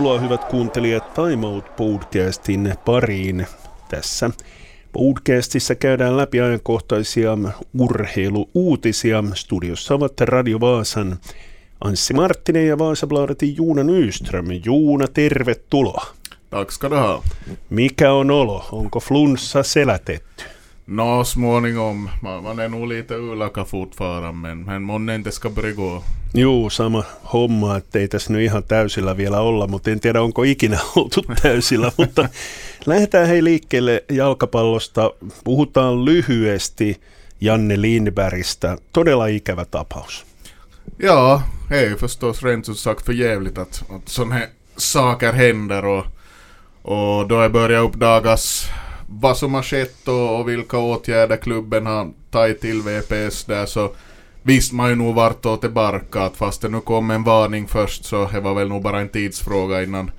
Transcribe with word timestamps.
Tervetuloa 0.00 0.20
hyvät 0.20 0.44
kuuntelijat 0.44 1.14
Time 1.14 1.46
Out 1.46 1.76
podcastin 1.76 2.74
pariin. 2.84 3.46
Tässä 3.88 4.30
podcastissa 4.92 5.74
käydään 5.74 6.16
läpi 6.16 6.40
ajankohtaisia 6.40 7.38
urheiluuutisia. 7.78 9.24
Studiossa 9.34 9.94
ovat 9.94 10.20
Radio 10.20 10.60
Vaasan 10.60 11.16
Anssi 11.84 12.14
Marttinen 12.14 12.66
ja 12.66 12.78
Vaasabladetin 12.78 13.56
Juuna 13.56 13.82
Nyström. 13.82 14.46
Juuna, 14.64 15.06
tervetuloa. 15.08 16.06
Tack 16.50 16.70
ska 16.70 16.90
du 16.90 16.96
ha. 16.96 17.22
Mikä 17.70 18.12
on 18.12 18.30
olo? 18.30 18.68
Onko 18.72 19.00
flunssa 19.00 19.62
selätetty? 19.62 20.44
Nå, 20.92 21.24
småningom. 21.24 22.10
Man, 22.20 22.42
man 22.42 22.58
är 22.58 22.68
nog 22.68 22.88
lite 22.88 23.16
ulaka 23.16 23.64
fortfarande, 23.64 24.32
men, 24.32 24.64
men 24.64 24.82
månne 24.82 25.14
inte 25.14 25.32
ska 25.32 25.50
börja 25.50 25.72
gå. 25.72 26.02
Juu, 26.34 26.70
sama 26.70 27.04
homma, 27.32 27.76
että 27.76 27.98
ei 27.98 28.08
tässä 28.08 28.32
nyt 28.32 28.42
ihan 28.42 28.64
täysillä 28.64 29.16
vielä 29.16 29.40
olla, 29.40 29.66
mutta 29.66 29.90
en 29.90 30.00
tiedä 30.00 30.22
onko 30.22 30.42
ikinä 30.42 30.78
oltu 30.96 31.22
täysillä, 31.42 31.92
mutta 31.98 32.28
lähdetään 32.86 33.28
hei 33.28 33.44
liikkeelle 33.44 34.04
jalkapallosta. 34.12 35.12
Puhutaan 35.44 36.04
lyhyesti 36.04 37.00
Janne 37.40 37.80
Lindbergistä. 37.80 38.76
Todella 38.92 39.26
ikävä 39.26 39.64
tapaus. 39.64 40.26
Ja, 41.02 41.40
ju 41.90 41.96
förstås 41.96 42.42
rent 42.42 42.68
ut 42.68 42.78
sagt 42.78 43.06
för 43.06 43.12
jävligt 43.12 43.58
att, 43.58 43.84
att 43.90 44.08
sådana 44.08 44.40
saker 44.76 45.32
händer 45.32 45.84
och, 45.84 46.06
och 46.82 47.28
då 47.28 47.40
är 47.40 47.48
börjat 47.48 47.84
uppdagas 47.84 48.70
vad 49.12 49.36
som 49.36 49.54
har 49.54 49.62
skett 49.62 50.08
och, 50.08 50.40
och 50.40 50.48
vilka 50.48 50.78
åtgärder 50.78 51.36
klubben 51.36 51.86
har 51.86 52.10
tagit 52.30 52.60
till 52.60 52.82
VPS 52.82 53.44
där 53.44 53.66
så 53.66 53.92
visste 54.42 54.74
man 54.74 54.88
ju 54.88 54.94
nog 54.94 55.14
vartåt 55.14 55.62
det 55.62 55.68
barkat 55.68 56.36
fast 56.36 56.62
det 56.62 56.68
nu 56.68 56.80
kom 56.80 57.10
en 57.10 57.24
varning 57.24 57.68
först 57.68 58.04
så 58.04 58.28
det 58.32 58.40
var 58.40 58.54
väl 58.54 58.68
nog 58.68 58.82
bara 58.82 59.00
en 59.00 59.08
tidsfråga 59.08 59.82
innan 59.82 60.10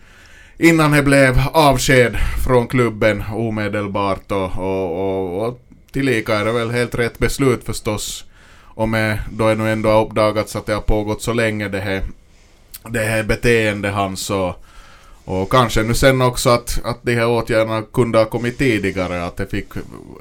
innan 0.58 0.92
det 0.92 1.04
blev 1.04 1.42
avsked 1.54 2.18
från 2.46 2.68
klubben 2.68 3.24
omedelbart 3.34 4.32
och, 4.32 4.58
och, 4.58 4.92
och, 4.92 5.48
och 5.48 5.60
tillika 5.92 6.36
är 6.36 6.46
det 6.46 6.52
väl 6.52 6.72
helt 6.72 6.96
rätt 6.96 7.20
beslut 7.20 7.64
förstås. 7.64 8.26
Och 8.62 8.90
med 8.90 9.20
då 9.32 9.48
är 9.48 9.56
nu 9.56 9.72
ändå 9.72 9.90
har 9.90 10.06
uppdagats 10.06 10.56
att 10.56 10.66
det 10.66 10.74
har 10.74 10.82
pågått 10.82 11.22
så 11.22 11.34
länge 11.34 11.68
det 11.68 11.80
här, 11.80 12.02
det 12.90 13.00
här 13.00 13.24
beteende 13.24 13.90
hans 13.90 14.30
och, 14.30 14.66
och 15.32 15.50
kanske 15.50 15.84
nu 15.84 15.94
sen 15.94 16.22
också 16.22 16.50
att, 16.50 16.80
att 16.84 17.00
de 17.02 17.16
här 17.16 17.28
åtgärderna 17.28 17.82
kunde 17.94 18.18
ha 18.18 18.26
kommit 18.26 18.58
tidigare, 18.58 19.26
att 19.26 19.38
det 19.38 19.48
fick 19.48 19.68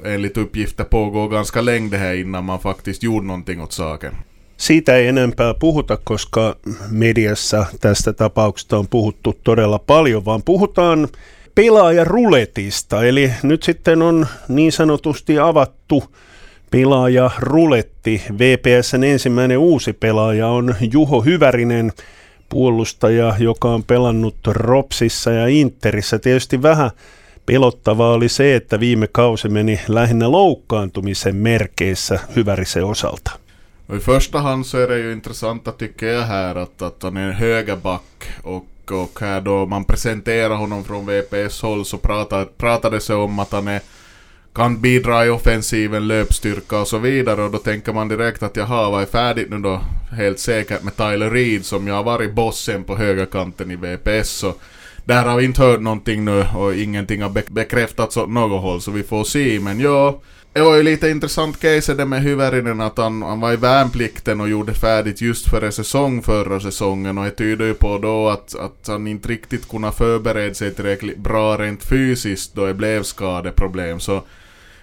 enligt 0.05 0.37
uppgifter 0.37 0.83
pågå 0.83 1.27
ganska 1.27 1.61
länge 1.61 1.97
här 1.97 2.13
innan 2.13 2.43
man 2.43 2.59
faktiskt 2.59 3.03
gjorde 3.03 3.27
någonting 3.27 3.61
åt 3.61 3.71
saken. 3.71 4.13
Siitä 4.57 4.95
ei 4.95 5.07
enempää 5.07 5.53
puhuta, 5.53 5.97
koska 6.03 6.55
mediassa 6.89 7.65
tästä 7.79 8.13
tapauksesta 8.13 8.77
on 8.77 8.87
puhuttu 8.87 9.33
todella 9.43 9.79
paljon, 9.79 10.25
vaan 10.25 10.41
puhutaan 10.43 11.07
pelaajaruletista. 11.55 13.05
Eli 13.05 13.31
nyt 13.43 13.63
sitten 13.63 14.01
on 14.01 14.27
niin 14.47 14.71
sanotusti 14.71 15.39
avattu 15.39 16.03
pelaaja 16.69 17.31
ruletti. 17.39 18.21
VPSn 18.37 19.03
ensimmäinen 19.03 19.57
uusi 19.57 19.93
pelaaja 19.93 20.47
on 20.47 20.75
Juho 20.93 21.21
Hyvärinen, 21.21 21.91
puolustaja, 22.51 23.35
joka 23.39 23.69
on 23.69 23.83
pelannut 23.83 24.35
Ropsissa 24.47 25.31
ja 25.31 25.47
Interissä. 25.47 26.19
Tietysti 26.19 26.61
vähän 26.61 26.91
pelottavaa 27.45 28.13
oli 28.13 28.29
se, 28.29 28.55
että 28.55 28.79
viime 28.79 29.07
kausi 29.07 29.49
meni 29.49 29.79
lähinnä 29.87 30.31
loukkaantumisen 30.31 31.35
merkeissä 31.35 32.19
Hyvärisen 32.35 32.85
osalta. 32.85 33.31
Och 33.89 33.97
I 33.97 33.99
första 33.99 34.41
hand 34.41 34.65
så 34.65 34.77
är 34.77 34.87
det 34.87 34.99
ju 34.99 35.11
intressanta 35.11 35.71
tycker 35.71 36.07
jag 36.07 36.21
här 36.21 36.55
att, 36.55 36.81
att 36.81 37.03
han 37.03 37.17
är 37.17 37.27
en 37.27 37.33
högerback 37.33 38.31
och, 38.43 38.65
och 38.91 39.19
här 39.19 39.41
då 39.41 39.65
man 39.65 39.85
presenterar 39.85 40.55
honom 40.55 40.83
från 40.83 41.05
VPS 41.05 41.61
håll 41.61 41.85
så 41.85 41.97
pratar, 41.97 42.45
pratades 42.45 43.07
det 43.07 43.15
om 43.15 43.39
att 43.39 43.51
han 43.51 43.67
är, 43.67 43.81
kan 44.53 44.81
bidra 44.81 45.25
i 45.25 45.29
offensiven, 45.29 46.07
löpstyrka 46.07 46.79
och 46.79 46.87
så 46.87 46.97
vidare. 46.97 47.43
Och 47.43 47.51
då 47.51 47.57
tänker 47.57 47.93
man 47.93 48.07
direkt 48.07 48.43
att 48.43 48.55
jaha, 48.55 48.89
vad 48.89 49.01
är 49.01 49.05
färdigt 49.05 49.49
nu 49.49 49.57
då? 49.57 49.81
Helt 50.11 50.39
säkert 50.39 50.83
med 50.83 50.97
Tyler 50.97 51.29
Reed 51.29 51.65
som 51.65 51.87
ju 51.87 51.93
har 51.93 52.03
varit 52.03 52.33
bossen 52.33 52.83
på 52.83 52.95
högerkanten 52.95 53.71
i 53.71 53.75
VPS 53.75 54.29
så 54.29 54.53
där 55.05 55.25
har 55.25 55.37
vi 55.37 55.45
inte 55.45 55.61
hört 55.61 55.81
någonting 55.81 56.25
nu 56.25 56.45
och 56.55 56.75
ingenting 56.75 57.21
har 57.21 57.51
bekräftats 57.51 58.17
åt 58.17 58.29
något 58.29 58.61
håll 58.61 58.81
så 58.81 58.91
vi 58.91 59.03
får 59.03 59.23
se. 59.23 59.59
Men 59.59 59.79
ja 59.79 60.21
det 60.53 60.61
var 60.61 60.75
ju 60.75 60.83
lite 60.83 61.09
intressant 61.09 61.59
case 61.59 61.93
det 61.93 62.05
med 62.05 62.21
Hyvärinen 62.21 62.81
att 62.81 62.97
han, 62.97 63.21
han 63.21 63.39
var 63.39 63.53
i 63.53 63.55
värnplikten 63.55 64.41
och 64.41 64.49
gjorde 64.49 64.73
färdigt 64.73 65.21
just 65.21 65.49
före 65.49 65.71
säsong 65.71 66.21
förra 66.21 66.59
säsongen. 66.59 67.17
Och 67.17 67.23
det 67.23 67.31
tyder 67.31 67.65
ju 67.65 67.73
på 67.73 67.97
då 67.97 68.29
att, 68.29 68.55
att 68.55 68.87
han 68.87 69.07
inte 69.07 69.27
riktigt 69.29 69.69
kunde 69.69 69.91
förbereda 69.91 70.53
sig 70.53 70.73
tillräckligt 70.73 71.17
bra 71.17 71.57
rent 71.57 71.83
fysiskt 71.83 72.55
då 72.55 72.65
det 72.65 72.73
blev 72.73 73.03
skadeproblem. 73.03 73.99
Så 73.99 74.23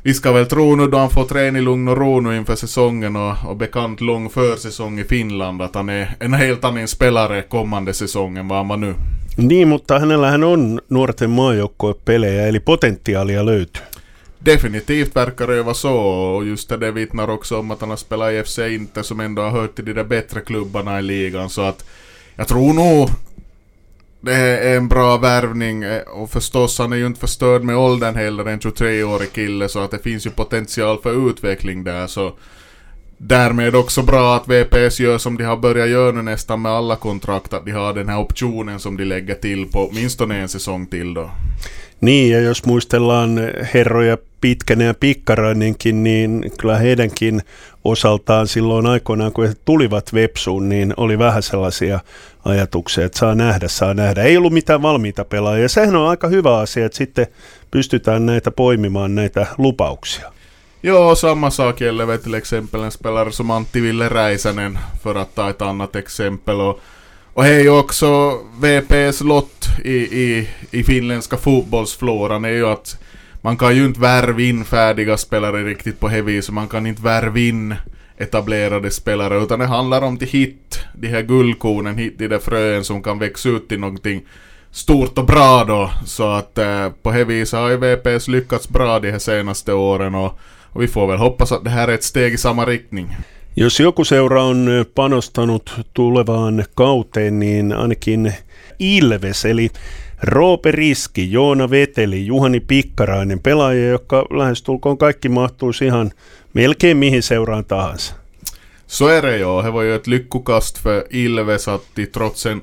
vi 0.08 0.14
ska 0.14 0.32
väl 0.32 0.46
tro 0.46 0.76
nu 0.76 0.86
då 0.86 0.98
han 0.98 1.10
får 1.10 1.24
träna 1.24 1.58
i 1.58 1.62
lugn 1.62 1.88
och 1.88 1.96
ro 1.96 2.20
nu 2.20 2.36
inför 2.36 2.56
säsongen 2.56 3.16
och, 3.16 3.34
och 3.44 3.56
bekant 3.56 4.00
lång 4.00 4.30
försäsong 4.30 4.98
i 5.00 5.04
Finland 5.04 5.62
att 5.62 5.74
han 5.74 5.88
är 5.88 6.16
en 6.20 6.32
helt 6.32 6.64
annan 6.64 6.88
spelare 6.88 7.42
kommande 7.42 7.94
säsongen 7.94 8.48
vad 8.48 8.58
han 8.58 8.68
var 8.68 8.76
nu. 8.76 8.94
Niin, 9.36 9.68
mutta 9.68 9.98
hänellähän 9.98 10.44
on 10.44 10.80
nuorten 10.88 11.30
maajoukkuepelejä, 11.30 12.46
eli 12.46 12.60
potentiaalia 12.60 13.46
löytyy. 13.46 13.82
Definitivt 14.38 15.16
verkar 15.16 15.46
det 15.46 15.62
vara 15.62 15.74
så 15.74 15.96
och 15.96 16.44
just 16.44 16.68
det 16.68 16.90
vittnar 16.90 17.30
också 17.30 17.58
om 17.58 17.70
att 17.70 17.80
han 17.80 17.90
har 17.90 17.96
spelat 17.96 18.32
i 18.32 18.42
FC 18.44 18.58
Inter 18.58 19.02
som 19.02 19.20
ändå 19.20 19.42
har 19.42 19.50
hört 19.50 19.74
till 19.74 19.84
de 19.84 19.92
där 19.92 20.04
bättre 20.04 20.40
klubbarna 20.40 20.98
i 20.98 21.02
ligan 21.02 21.50
så 21.50 21.62
att 21.62 21.84
jag 22.36 22.48
tror 22.48 22.72
nog 22.72 23.10
det 24.28 24.34
är 24.34 24.76
en 24.76 24.88
bra 24.88 25.16
värvning 25.16 25.82
eh, 25.82 26.02
och 26.02 26.30
förstås 26.30 26.78
han 26.78 26.92
är 26.92 26.96
ju 26.96 27.06
inte 27.06 27.20
förstörd 27.20 27.62
med 27.62 27.76
åldern 27.76 28.14
heller, 28.14 28.44
en 28.44 28.60
23-årig 28.60 29.32
kille 29.32 29.68
så 29.68 29.78
att 29.78 29.90
det 29.90 29.98
finns 29.98 30.26
ju 30.26 30.30
potential 30.30 30.98
för 31.02 31.30
utveckling 31.30 31.84
där 31.84 32.06
så 32.06 32.32
Därmed 33.20 33.76
också 33.76 34.02
bra 34.02 34.36
att 34.36 34.48
VPS 34.48 35.00
gör 35.00 35.18
som 35.18 35.36
de 35.38 35.44
har 35.44 35.56
börjat 35.56 35.88
göra 35.88 36.12
nu 36.12 36.22
nästan 36.22 36.62
med 36.62 36.72
alla 36.72 36.96
kontrakt, 36.96 37.52
att 37.52 37.64
de 37.64 37.70
har 37.70 37.94
den 37.94 38.08
här 38.08 38.18
optionen 38.18 38.80
som 38.80 38.96
de 38.96 39.04
lägger 39.04 39.34
till 39.34 39.72
på 39.72 39.88
åtminstone 39.88 40.36
en 40.38 40.48
säsong 40.48 40.86
till 40.86 41.14
då. 41.14 41.30
Niin, 42.00 42.32
ja 42.32 42.40
jos 42.40 42.64
muistellaan 42.66 43.40
herroja 43.74 44.18
Pitkänen 44.40 44.86
ja 44.86 44.94
Pikkarainenkin, 44.94 46.04
niin 46.04 46.52
kyllä 46.58 46.78
heidänkin 46.78 47.42
osaltaan 47.84 48.46
silloin 48.46 48.86
aikoinaan, 48.86 49.32
kun 49.32 49.46
he 49.46 49.54
tulivat 49.64 50.14
Vepsuun, 50.14 50.68
niin 50.68 50.94
oli 50.96 51.18
vähän 51.18 51.42
sellaisia 51.42 52.00
ajatuksia, 52.44 53.04
että 53.04 53.18
saa 53.18 53.34
nähdä, 53.34 53.68
saa 53.68 53.94
nähdä. 53.94 54.22
Ei 54.22 54.36
ollut 54.36 54.52
mitään 54.52 54.82
valmiita 54.82 55.24
pelaajia. 55.24 55.68
Sehän 55.68 55.96
on 55.96 56.08
aika 56.08 56.28
hyvä 56.28 56.58
asia, 56.58 56.86
että 56.86 56.98
sitten 56.98 57.26
pystytään 57.70 58.26
näitä 58.26 58.50
poimimaan, 58.50 59.14
näitä 59.14 59.46
lupauksia. 59.58 60.32
Ja, 60.82 61.14
samma 61.14 61.50
sak 61.50 61.76
gäller 61.76 62.06
väl 62.06 62.18
till 62.18 62.34
exempel 62.34 62.82
en 62.82 62.92
Ville 63.82 64.08
Räisänen 64.08 64.78
för 65.04 65.24
ta 65.24 65.68
annat 65.68 65.96
exempel. 65.96 66.74
Och 67.38 67.44
det 67.44 67.50
är 67.50 67.60
ju 67.60 67.70
också 67.70 68.38
VPs 68.60 69.20
lott 69.20 69.68
i, 69.84 69.94
i, 69.94 70.48
i 70.70 70.84
finländska 70.84 71.36
fotbollsfloran 71.36 72.44
är 72.44 72.48
ju 72.48 72.66
att 72.66 72.98
man 73.40 73.56
kan 73.56 73.76
ju 73.76 73.84
inte 73.84 74.00
värva 74.00 74.40
in 74.40 74.64
färdiga 74.64 75.16
spelare 75.16 75.64
riktigt 75.64 76.00
på 76.00 76.08
det 76.08 76.22
viset. 76.22 76.54
Man 76.54 76.68
kan 76.68 76.86
inte 76.86 77.02
värva 77.02 77.38
in 77.38 77.74
etablerade 78.16 78.90
spelare 78.90 79.42
utan 79.42 79.58
det 79.58 79.66
handlar 79.66 80.02
om 80.02 80.18
till 80.18 80.28
hit 80.28 80.80
de 80.94 81.08
här 81.08 81.22
guldkornen, 81.22 81.98
hit 81.98 82.18
de 82.18 82.28
där 82.28 82.38
fröen 82.38 82.84
som 82.84 83.02
kan 83.02 83.18
växa 83.18 83.48
ut 83.48 83.68
till 83.68 83.80
någonting 83.80 84.22
stort 84.70 85.18
och 85.18 85.26
bra 85.26 85.64
då. 85.64 85.90
Så 86.06 86.30
att 86.30 86.58
eh, 86.58 86.88
på 87.02 87.10
det 87.10 87.24
viset 87.24 87.58
har 87.58 87.68
ju 87.68 87.76
VPS 87.76 88.28
lyckats 88.28 88.68
bra 88.68 88.98
de 89.00 89.10
här 89.10 89.18
senaste 89.18 89.72
åren 89.72 90.14
och, 90.14 90.38
och 90.72 90.82
vi 90.82 90.88
får 90.88 91.06
väl 91.06 91.18
hoppas 91.18 91.52
att 91.52 91.64
det 91.64 91.70
här 91.70 91.88
är 91.88 91.94
ett 91.94 92.04
steg 92.04 92.32
i 92.32 92.38
samma 92.38 92.64
riktning. 92.64 93.16
Jos 93.60 93.80
joku 93.80 94.04
seura 94.04 94.44
on 94.44 94.68
panostanut 94.94 95.80
tulevaan 95.94 96.64
kauteen, 96.74 97.38
niin 97.38 97.72
ainakin 97.72 98.34
Ilves, 98.78 99.44
eli 99.44 99.70
Roope 100.22 100.72
Riski, 100.72 101.32
Joona 101.32 101.70
Veteli, 101.70 102.26
Juhani 102.26 102.60
Pikkarainen, 102.60 103.40
pelaajia, 103.40 103.88
jotka 103.88 104.26
lähestulkoon 104.30 104.98
kaikki 104.98 105.28
mahtuisi 105.28 105.84
ihan 105.84 106.10
melkein 106.54 106.96
mihin 106.96 107.22
seuraan 107.22 107.64
tahansa. 107.64 108.14
Så 108.86 109.08
är 109.08 109.22
det 109.22 109.38
ja, 109.38 109.62
det 109.62 110.06
lyckokast 110.06 110.78
för 110.78 111.04
Ilves 111.10 111.68
att 111.68 111.82
de 111.96 112.06
trots 112.06 112.46
en 112.46 112.62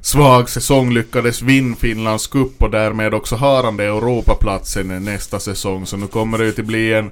svag 0.00 0.48
säsong 0.48 0.94
lyckades 0.94 1.42
vinna 1.42 1.76
Finlands 1.76 2.28
cup 2.28 2.62
och 2.62 2.70
därmed 2.70 3.14
också 3.14 3.36
har 3.36 3.64
han 3.64 3.76
det 3.76 3.84
Europaplatsen 3.84 5.04
nästa 5.04 5.38
säsong. 5.38 5.86
Så 5.86 5.96
nu 5.96 6.06
kommer 6.06 6.38
det 6.38 6.44
ju 6.44 6.52
till 6.52 6.64
bli 6.64 6.92
en 6.92 7.10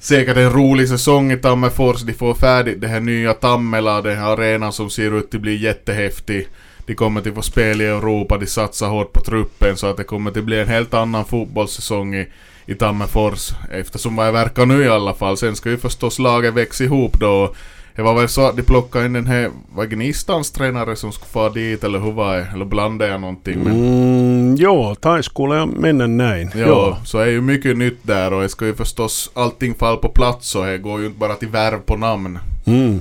säkert 0.00 0.36
en 0.36 0.52
rolig 0.52 0.88
säsong 0.88 1.32
i 1.32 1.36
Tammerfors. 1.36 2.02
De 2.02 2.12
får 2.12 2.34
färdigt 2.34 2.80
det 2.80 2.88
här 2.88 3.00
nya 3.00 3.34
Tammela, 3.34 4.02
den 4.02 4.18
här 4.18 4.32
arenan 4.32 4.72
som 4.72 4.90
ser 4.90 5.18
ut 5.18 5.34
att 5.34 5.40
bli 5.40 5.56
jättehäftig. 5.56 6.48
De 6.86 6.94
kommer 6.94 7.20
till 7.20 7.34
få 7.34 7.42
spel 7.42 7.80
i 7.80 7.84
Europa, 7.84 8.38
de 8.38 8.46
satsar 8.46 8.88
hårt 8.88 9.12
på 9.12 9.20
truppen 9.20 9.76
så 9.76 9.86
att 9.86 9.96
det 9.96 10.04
kommer 10.04 10.30
till 10.30 10.42
bli 10.42 10.60
en 10.60 10.68
helt 10.68 10.94
annan 10.94 11.24
fotbollssäsong 11.24 12.14
i, 12.14 12.28
i 12.66 12.74
Tammerfors. 12.74 13.50
Eftersom 13.70 14.16
vad 14.16 14.26
jag 14.26 14.32
verkar 14.32 14.66
nu 14.66 14.84
i 14.84 14.88
alla 14.88 15.14
fall. 15.14 15.36
Sen 15.36 15.56
ska 15.56 15.70
ju 15.70 15.78
förstås 15.78 16.18
laget 16.18 16.54
växa 16.54 16.84
ihop 16.84 17.20
då. 17.20 17.54
Det 17.96 18.02
var 18.02 18.14
väl 18.14 18.28
så 18.28 18.46
att 18.46 18.56
de 18.56 18.62
plockade 18.62 19.06
in 19.06 19.12
den 19.12 19.26
här, 19.26 19.50
var 19.74 19.86
Gnistans 19.86 20.50
tränare 20.50 20.96
som 20.96 21.12
skulle 21.12 21.28
få 21.28 21.48
dit 21.48 21.84
eller 21.84 21.98
hur 21.98 22.12
var 22.12 22.36
det? 22.36 22.46
Eller 22.54 22.64
blandade 22.64 23.10
jag 23.10 23.20
någonting? 23.20 23.58
Men... 23.58 23.72
Mm, 23.72 24.56
ja, 24.56 24.94
taisi 25.00 25.30
kuule 25.34 25.66
mennä 25.66 26.06
näin. 26.06 26.50
Ja, 26.54 26.66
Joo. 26.66 26.96
så 27.04 27.18
är 27.18 27.26
ju 27.26 27.40
mycket 27.40 27.76
nytt 27.76 27.98
där 28.02 28.32
och 28.32 28.42
det 28.42 28.48
ska 28.48 28.66
ju 28.66 28.74
förstås 28.74 29.30
allting 29.34 29.74
fall 29.74 29.96
på 29.96 30.08
plats 30.08 30.56
och 30.56 30.66
det 30.66 30.78
går 30.78 31.00
ju 31.00 31.06
inte 31.06 31.18
bara 31.18 31.34
till 31.34 31.48
värv 31.48 31.78
på 31.78 31.96
namn. 31.96 32.38
Mm. 32.66 33.00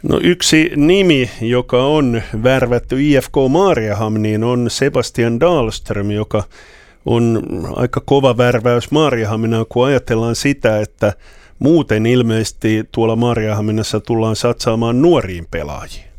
No 0.00 0.20
yksi 0.20 0.72
nimi, 0.76 1.30
joka 1.40 1.76
on 1.76 2.22
värvätty 2.32 2.96
IFK 3.00 3.48
Maariahamniin, 3.48 4.44
on 4.44 4.70
Sebastian 4.70 5.38
Dahlström, 5.38 6.10
joka 6.10 6.42
on 7.04 7.42
aika 7.76 8.00
kova 8.00 8.36
värväys 8.36 8.90
Maariahaminaan, 8.90 9.66
kun 9.68 9.86
ajatellaan 9.86 10.34
sitä, 10.34 10.80
että 10.80 11.12
muuten 11.58 12.06
ilmeisesti 12.06 12.84
tuolla 12.92 13.16
Maariahaminassa 13.16 14.00
tullaan 14.00 14.36
satsaamaan 14.36 15.02
nuoriin 15.02 15.46
pelaajiin. 15.50 16.14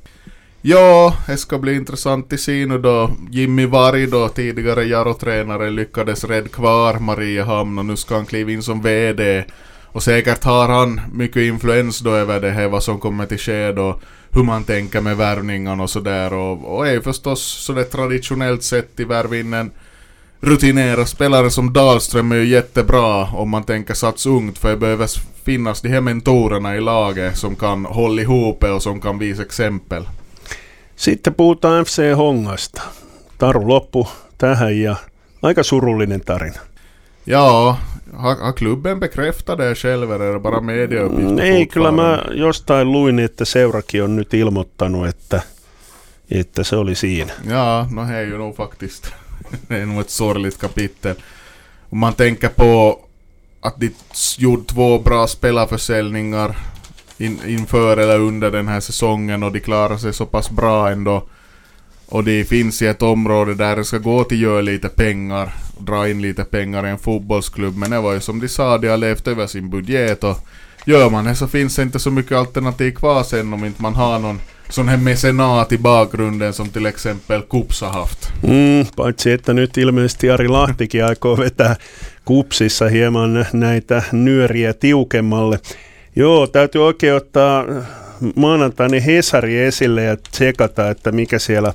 Ja, 0.68 1.14
det 1.28 1.38
ska 1.38 1.60
bli 1.60 1.74
intressant 1.74 2.34
att 2.34 2.40
se 2.40 2.66
nu 2.66 2.78
då. 2.78 3.12
Jimmy 3.32 3.66
Varg 3.66 4.08
då, 4.08 4.30
tidigare 4.30 4.84
Jaro-tränare, 4.84 5.70
lyckades 5.70 6.24
rädda 6.24 6.48
kvar 6.48 7.00
Mariehamn 7.00 7.80
och 7.80 7.86
nu 7.86 7.96
ska 7.96 8.16
han 8.16 8.26
kliva 8.26 8.52
in 8.52 8.64
som 8.64 8.82
VD. 8.82 9.44
Och 9.86 10.04
säkert 10.04 10.44
har 10.44 10.68
han 10.68 11.02
mycket 11.14 11.42
influens 11.42 12.00
då 12.00 12.10
över 12.10 12.42
det 12.42 12.52
här 12.52 12.68
vad 12.68 12.84
som 12.84 13.00
kommer 13.00 13.26
till 13.26 13.38
ske 13.38 13.72
då. 13.72 14.00
Hur 14.32 14.44
man 14.44 14.64
tänker 14.64 15.02
med 15.02 15.18
värvningarna 15.18 15.84
och 15.84 15.90
sådär. 15.90 16.34
Och, 16.34 16.76
och 16.76 16.88
är 16.88 16.92
ju 16.92 17.02
förstås 17.02 17.42
så 17.42 17.84
traditionellt 17.84 18.64
sett 18.64 19.00
i 19.00 19.04
värv 19.04 19.34
en 20.46 20.52
rutinerad 20.52 21.08
spelare 21.08 21.50
som 21.50 21.74
Dahlström 21.74 22.32
är 22.32 22.36
ju 22.36 22.46
jättebra 22.46 23.24
om 23.34 23.50
man 23.50 23.64
tänker 23.64 23.94
sats 23.94 24.26
ungt 24.26 24.58
för 24.58 24.70
det 24.70 24.78
behöver 24.78 25.10
finnas 25.44 25.82
de 25.82 25.90
här 25.90 26.02
mentorerna 26.02 26.76
i 26.76 26.82
laget 26.82 27.38
som 27.38 27.56
kan 27.56 27.86
hålla 27.86 28.22
ihop 28.22 28.64
och 28.64 28.84
som 28.84 29.02
kan 29.02 29.20
visa 29.20 29.42
exempel. 29.42 30.04
Sitten 30.96 31.34
puhutaan 31.34 31.86
FC 31.86 32.00
Hongasta. 32.16 32.82
Taru 33.38 33.68
loppu 33.68 34.08
tähän 34.38 34.82
ja 34.82 34.96
aika 35.42 35.64
surullinen 35.64 36.22
tarina. 36.22 36.60
Ja, 37.26 37.78
har, 38.14 38.36
har 38.36 38.54
klubben 38.54 39.00
bekräftat 39.00 39.58
det 39.58 39.76
själv 39.76 40.12
eller 40.12 40.26
är 40.26 40.34
det 40.34 40.40
bara 40.40 40.62
mediauppgifter 40.62 41.34
Mm, 41.34 41.40
Ei, 41.40 41.66
kyllä 41.66 41.92
mä 41.92 42.24
jostain 42.32 42.92
luin, 42.92 43.20
että 43.20 43.46
seurakin 43.46 44.04
on 44.04 44.16
nyt 44.16 44.34
ilmoittanut, 44.34 45.08
että, 45.08 45.42
että 46.32 46.64
se 46.64 46.76
oli 46.76 46.96
siinä. 46.96 47.34
Ja, 47.50 47.88
no 47.92 48.08
det 48.08 48.16
är 48.16 48.22
ju 48.22 48.38
nog 48.38 48.56
faktiskt 48.56 49.14
det 49.68 49.76
är 49.76 49.86
nog 49.86 50.02
ett 50.02 50.10
sorgligt 50.10 50.62
kapitel. 50.62 51.16
Om 51.90 52.00
man 52.00 52.14
tänker 52.14 52.50
på 52.50 53.00
att 53.62 53.80
de 53.80 53.92
gjorde 54.38 54.64
två 54.64 55.00
bra 55.00 55.28
spelarförsäljningar 55.28 56.58
in, 57.18 57.40
inför 57.48 57.98
eller 57.98 58.20
under 58.20 58.52
den 58.52 58.68
här 58.68 58.80
säsongen 58.80 59.44
och 59.44 59.52
de 59.52 59.60
klarar 59.60 59.98
sig 59.98 60.14
så 60.14 60.26
pass 60.26 60.50
bra 60.50 60.90
ändå. 60.90 61.24
Och 62.06 62.24
de 62.24 62.46
finns 62.46 62.82
i 62.82 62.88
ett 62.88 63.02
område 63.02 63.54
där 63.54 63.76
det 63.76 63.86
ska 63.86 63.98
gå 63.98 64.24
till 64.24 64.42
göra 64.42 64.62
lite 64.62 64.90
pengar, 64.90 65.54
dra 65.80 66.10
in 66.10 66.22
lite 66.22 66.44
pengar 66.44 66.88
i 66.88 66.90
en 66.90 67.00
fotbollsklubb. 67.00 67.78
Men 67.78 67.92
det 67.92 68.02
var 68.02 68.14
ju 68.14 68.20
som 68.20 68.40
de 68.40 68.48
sa, 68.48 68.78
de 68.78 68.88
har 68.88 68.98
levt 68.98 69.28
över 69.28 69.48
sin 69.48 69.70
budget 69.70 70.24
och 70.24 70.38
gör 70.86 71.10
man 71.10 71.26
det 71.26 71.36
så 71.36 71.48
finns 71.48 71.76
det 71.76 71.82
inte 71.84 72.00
så 72.00 72.12
mycket 72.12 72.38
alternativ 72.38 72.92
kvar 72.92 73.24
sen 73.24 73.54
om 73.54 73.66
inte 73.66 73.82
man 73.82 73.96
har 73.96 74.20
någon 74.20 74.40
sån 74.70 74.90
här 74.90 74.98
mecenat 74.98 75.72
i 75.72 75.78
bakgrunden 75.78 76.54
som 76.54 76.70
till 76.70 76.86
exempel 76.86 77.42
Kups 77.42 77.82
har 77.82 77.90
haft. 77.90 78.32
Mm, 78.42 78.86
paitsi 78.96 79.32
että 79.32 79.54
nyt 79.54 79.78
ilmeisesti 79.78 80.30
Ari 80.30 80.48
Lahtikin 80.48 81.06
aikoo 81.06 81.38
vetää 81.38 81.76
kupsissa 82.26 82.88
hieman 82.88 83.46
näitä 83.54 84.04
nyöriä 84.12 84.74
tiukemmalle. 84.74 85.60
Joo, 86.16 86.48
täytyy 86.48 86.86
oikein 86.86 87.14
ottaa 87.16 87.66
maanantainen 88.36 89.02
Hesari 89.02 89.60
esille 89.60 90.04
ja 90.04 90.18
tsekata, 90.32 90.90
että 90.90 91.12
mikä 91.12 91.40
siellä 91.40 91.74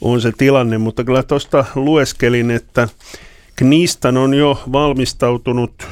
on 0.00 0.20
se 0.20 0.32
tilanne, 0.38 0.78
mutta 0.78 1.04
kyllä 1.04 1.22
tuosta 1.22 1.64
lueskelin, 1.74 2.50
että 2.50 2.88
Knistan 3.56 4.16
on 4.16 4.34
jo 4.34 4.62
valmistautunut 4.72 5.86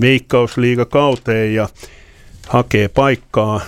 veikkausliigakauteen 0.00 1.54
ja 1.54 1.68
hakee 2.48 2.88
paikkaa 2.88 3.60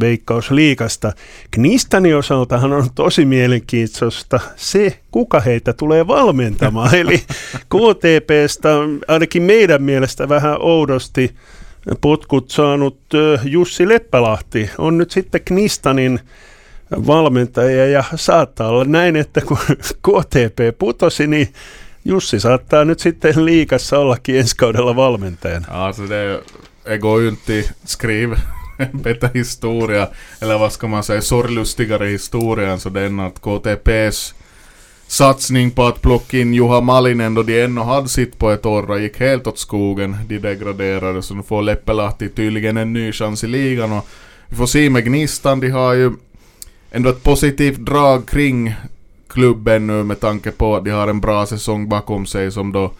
Veikkausliikasta. 0.00 1.12
Knistanin 1.50 2.16
osaltahan 2.16 2.72
on 2.72 2.88
tosi 2.94 3.24
mielenkiintoista 3.24 4.40
se, 4.56 4.98
kuka 5.10 5.40
heitä 5.40 5.72
tulee 5.72 6.06
valmentamaan. 6.06 6.94
Eli 7.00 7.22
KTPstä 7.54 8.68
ainakin 9.08 9.42
meidän 9.42 9.82
mielestä 9.82 10.28
vähän 10.28 10.56
oudosti 10.60 11.34
potkut 12.00 12.50
saanut 12.50 12.98
Jussi 13.44 13.88
Leppälahti 13.88 14.70
on 14.78 14.98
nyt 14.98 15.10
sitten 15.10 15.40
Knistanin 15.44 16.20
valmentaja 17.06 17.86
ja 17.86 18.04
saattaa 18.14 18.68
olla 18.68 18.84
näin, 18.84 19.16
että 19.16 19.40
kun 19.40 19.58
KTP 20.06 20.78
putosi, 20.78 21.26
niin 21.26 21.48
Jussi 22.04 22.40
saattaa 22.40 22.84
nyt 22.84 22.98
sitten 23.00 23.44
liikassa 23.44 23.98
ollakin 23.98 24.38
ensi 24.38 24.56
kaudella 24.56 24.96
valmentajana. 24.96 25.66
Alltså 25.70 26.08
det, 26.08 26.42
det 26.84 26.98
går 26.98 27.22
ju 27.22 27.28
inte 27.28 27.58
att 27.58 27.88
skriva 27.88 28.34
en 28.34 28.53
bättre 28.92 29.30
historia, 29.34 30.08
eller 30.40 30.58
vad 30.58 30.72
ska 30.72 30.86
man 30.86 31.02
säga, 31.02 31.20
sorglustigare 31.20 32.06
historia 32.06 32.72
än 32.72 32.80
så 32.80 32.88
den 32.88 33.20
att 33.20 33.40
KTPs 33.40 34.34
satsning 35.06 35.70
på 35.70 35.84
att 35.84 36.02
plocka 36.02 36.38
in 36.38 36.54
Juha 36.54 36.80
Malinen 36.80 37.34
då 37.34 37.42
de 37.42 37.62
ännu 37.62 37.80
hade 37.80 38.08
sitt 38.08 38.38
på 38.38 38.50
ett 38.50 38.66
år 38.66 38.90
och 38.90 39.00
gick 39.00 39.20
helt 39.20 39.46
åt 39.46 39.58
skogen. 39.58 40.16
De 40.28 40.38
degraderade 40.38 41.22
så 41.22 41.34
nu 41.34 41.42
får 41.42 41.62
Leppelahti 41.62 42.28
tydligen 42.28 42.76
en 42.76 42.92
ny 42.92 43.12
chans 43.12 43.44
i 43.44 43.46
ligan 43.46 43.92
och 43.92 44.06
vi 44.48 44.56
får 44.56 44.66
se 44.66 44.90
med 44.90 45.04
Gnistan, 45.04 45.60
de 45.60 45.70
har 45.70 45.94
ju 45.94 46.12
ändå 46.90 47.10
ett 47.10 47.22
positivt 47.22 47.78
drag 47.78 48.28
kring 48.28 48.74
klubben 49.28 49.86
nu 49.86 50.02
med 50.02 50.20
tanke 50.20 50.50
på 50.50 50.76
att 50.76 50.84
de 50.84 50.90
har 50.90 51.08
en 51.08 51.20
bra 51.20 51.46
säsong 51.46 51.88
bakom 51.88 52.26
sig 52.26 52.52
som 52.52 52.72
då 52.72 52.92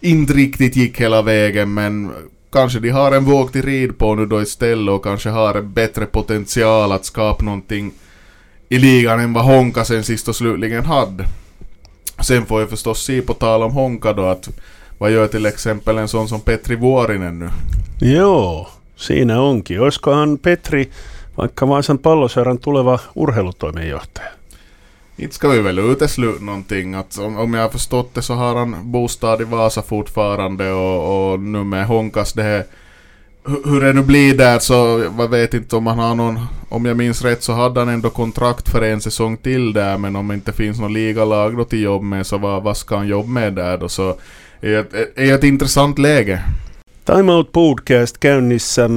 inte 0.00 0.32
riktigt 0.32 0.76
gick 0.76 1.00
hela 1.00 1.22
vägen 1.22 1.74
men 1.74 2.12
kanske 2.52 2.78
de 2.78 2.90
har 2.90 3.12
en 3.12 3.24
våg 3.24 3.52
till 3.52 3.62
rid 3.62 3.98
på 3.98 4.14
nu 4.14 4.26
då 4.26 4.42
istället 4.42 4.92
och 4.92 5.04
kanske 5.04 5.28
har 5.28 5.54
en 5.54 5.72
bättre 5.72 6.06
potential 6.06 6.92
att 6.92 7.04
skapa 7.04 7.44
någonting 7.44 7.92
i 8.68 8.78
ligan 8.78 9.20
än 9.20 9.32
vad 9.32 9.44
Honka 9.44 9.84
sen 9.84 10.04
sist 10.04 10.28
och 10.28 10.36
slutligen 10.36 10.84
hade. 10.84 11.24
Sen 12.20 12.46
får 12.46 12.60
jag 12.60 12.70
förstås 12.70 13.04
se 13.04 13.22
på 13.22 13.34
tal 13.34 13.62
om 13.62 13.72
Honka 13.72 14.12
då 14.12 14.24
att 14.24 14.48
vad 14.98 15.10
gör 15.10 15.28
till 15.28 15.46
exempel 15.46 15.98
en 15.98 16.08
sån 16.08 16.28
som 16.28 16.40
Petri 16.40 16.76
Vuorinen 16.76 17.38
nu? 17.38 17.48
Joo, 18.08 18.66
siinä 18.96 19.40
onkin. 19.40 19.80
Olisikohan 19.80 20.38
Petri 20.38 20.88
vaikka 21.34 21.66
Vaasan 21.66 21.98
palloseuran 21.98 22.58
tuleva 22.58 23.00
urheilutoimenjohtaja? 23.14 24.28
Inte 25.16 25.34
ska 25.34 25.48
vi 25.48 25.60
väl 25.60 25.78
utesluta 25.78 26.44
någonting. 26.44 26.94
Att 26.94 27.18
om, 27.18 27.38
om 27.38 27.54
jag 27.54 27.62
har 27.62 27.68
förstått 27.68 28.14
det 28.14 28.22
så 28.22 28.34
har 28.34 28.56
han 28.56 28.92
bostad 28.92 29.40
i 29.40 29.44
Vasa 29.44 29.82
fortfarande 29.82 30.72
och, 30.72 31.32
och 31.32 31.40
nu 31.40 31.64
med 31.64 31.86
Honkas 31.86 32.32
det 32.32 32.42
här 32.42 32.64
hur 33.64 33.80
det 33.80 33.92
nu 33.92 34.02
blir 34.02 34.34
där 34.34 34.58
så 34.58 35.04
jag 35.18 35.28
vet 35.28 35.54
inte 35.54 35.76
om 35.76 35.86
han 35.86 35.98
har 35.98 36.14
någon, 36.14 36.40
om 36.68 36.84
jag 36.84 36.96
minns 36.96 37.22
rätt 37.22 37.42
så 37.42 37.52
hade 37.52 37.80
han 37.80 37.88
ändå 37.88 38.10
kontrakt 38.10 38.68
för 38.68 38.82
en 38.82 39.00
säsong 39.00 39.36
till 39.36 39.72
där 39.72 39.98
men 39.98 40.16
om 40.16 40.28
det 40.28 40.34
inte 40.34 40.52
finns 40.52 40.78
någon 40.80 40.92
ligalag 40.92 41.56
då 41.56 41.64
till 41.64 41.82
jobb 41.82 42.02
med 42.02 42.26
så 42.26 42.38
vad, 42.38 42.62
vad 42.62 42.76
ska 42.76 42.96
han 42.96 43.08
jobba 43.08 43.28
med 43.28 43.52
där 43.54 43.78
då 43.78 43.88
så 43.88 44.16
är 44.60 44.78
ett, 44.78 45.18
är 45.18 45.34
ett 45.34 45.44
intressant 45.44 45.98
läge. 45.98 46.42
Time 47.04 47.32
Out 47.32 47.52
Podcast 47.52 48.22
käynnissä. 48.22 48.88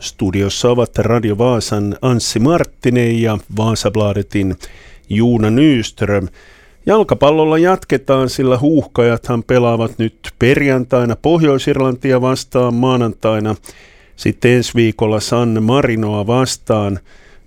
Studiossa 0.00 0.70
ovat 0.70 0.98
Radio 0.98 1.34
Vaasan 1.34 1.96
Anssi 2.00 2.40
Marttinen 2.40 3.20
ja 3.20 3.38
Vaasabladetin 3.46 4.56
Juuna 5.08 5.50
Nyström. 5.50 6.28
Jalkapallolla 6.86 7.58
jatketaan, 7.58 8.28
sillä 8.28 8.58
huuhkajathan 8.58 9.42
pelaavat 9.42 9.98
nyt 9.98 10.30
perjantaina 10.38 11.16
Pohjois-Irlantia 11.16 12.20
vastaan 12.20 12.74
maanantaina. 12.74 13.56
Sitten 14.16 14.50
ensi 14.50 14.72
viikolla 14.74 15.20
San 15.20 15.62
Marinoa 15.62 16.26
vastaan. 16.26 16.98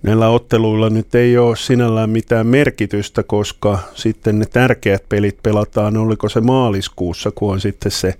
Näillä 0.02 0.28
otteluilla 0.28 0.90
nyt 0.90 1.14
ei 1.14 1.38
ole 1.38 1.56
sinällään 1.56 2.10
mitään 2.10 2.46
merkitystä, 2.46 3.22
koska 3.22 3.78
sitten 3.94 4.38
ne 4.38 4.46
tärkeät 4.46 5.08
pelit 5.08 5.38
pelataan, 5.42 5.96
oliko 5.96 6.28
se 6.28 6.40
maaliskuussa, 6.40 7.30
kun 7.34 7.52
on 7.52 7.60
sitten 7.60 7.92
se 7.92 8.14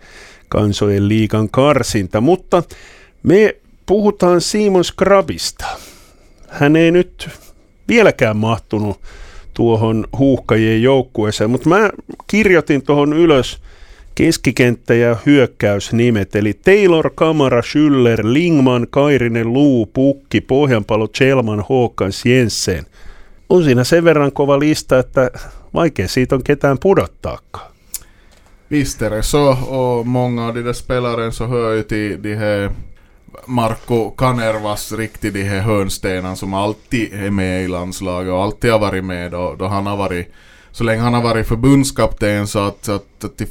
kansojen 0.49 1.09
liigan 1.09 1.49
karsinta. 1.49 2.21
Mutta 2.21 2.63
me 3.23 3.57
puhutaan 3.87 4.41
Simon 4.41 4.85
Skrabista. 4.85 5.67
Hän 6.49 6.77
ei 6.77 6.91
nyt 6.91 7.29
vieläkään 7.89 8.37
mahtunut 8.37 9.01
tuohon 9.61 10.07
huuhkajien 10.19 10.83
joukkueeseen, 10.83 11.51
mutta 11.51 11.69
mä 11.69 11.91
kirjoitin 12.27 12.83
tuohon 12.83 13.13
ylös 13.13 13.59
keskikenttä- 14.15 14.95
ja 14.95 15.17
hyökkäysnimet, 15.27 16.37
eli 16.37 16.55
Taylor, 16.55 17.11
Kamara, 17.15 17.61
Schüller, 17.61 18.21
Lingman, 18.23 18.87
Kairinen, 18.91 19.53
Luu, 19.53 19.87
Pukki, 19.87 20.41
Pohjanpalo, 20.41 21.09
Chelman, 21.09 21.65
Håkans, 21.69 22.27
Jensen. 22.27 22.87
On 23.49 23.65
siinä 23.65 23.85
sen 23.85 24.05
verran 24.05 24.33
kova 24.33 24.59
lista, 24.59 24.99
että 24.99 25.31
vaikea 25.75 26.09
siitä 26.09 26.35
on 26.35 26.45
ketään 26.45 26.79
pudottaakaan. 26.79 27.71
Visst 28.71 29.03
är 29.03 29.11
det 29.11 29.23
så 29.23 29.49
och 29.69 30.07
många 30.07 30.47
av 30.47 30.55
de 30.55 30.63
där 30.63 30.73
spelaren 30.73 31.33
så 31.33 31.47
hör 31.47 31.75
ju 31.75 31.83
till 31.83 32.23
de 32.23 32.35
här 32.35 32.71
Marco 33.47 34.11
Kanervas 34.11 34.93
riktigt 34.93 35.35
de 35.35 35.43
här 35.43 35.61
hörnstenarna 35.61 36.37
som 36.37 36.55
alltid 36.55 37.13
är 37.13 37.31
med 37.31 37.65
i 37.65 37.69
landslaget 37.69 38.33
och 38.33 38.43
alltid 38.43 38.73
har 38.73 38.79
varit 38.79 39.05
med 39.05 39.31
då, 39.31 39.55
då 39.59 39.67
han 39.67 39.87
har 39.87 39.97
varit 39.97 40.33
så 40.73 40.85
länge 40.85 41.03
han 41.03 41.15
har 41.15 41.23
varit 41.23 41.49
förbundskapten 41.49 42.47
så 42.47 42.59
att, 42.59 42.89
att, 42.89 43.25
att 43.25 43.39
de, 43.39 43.47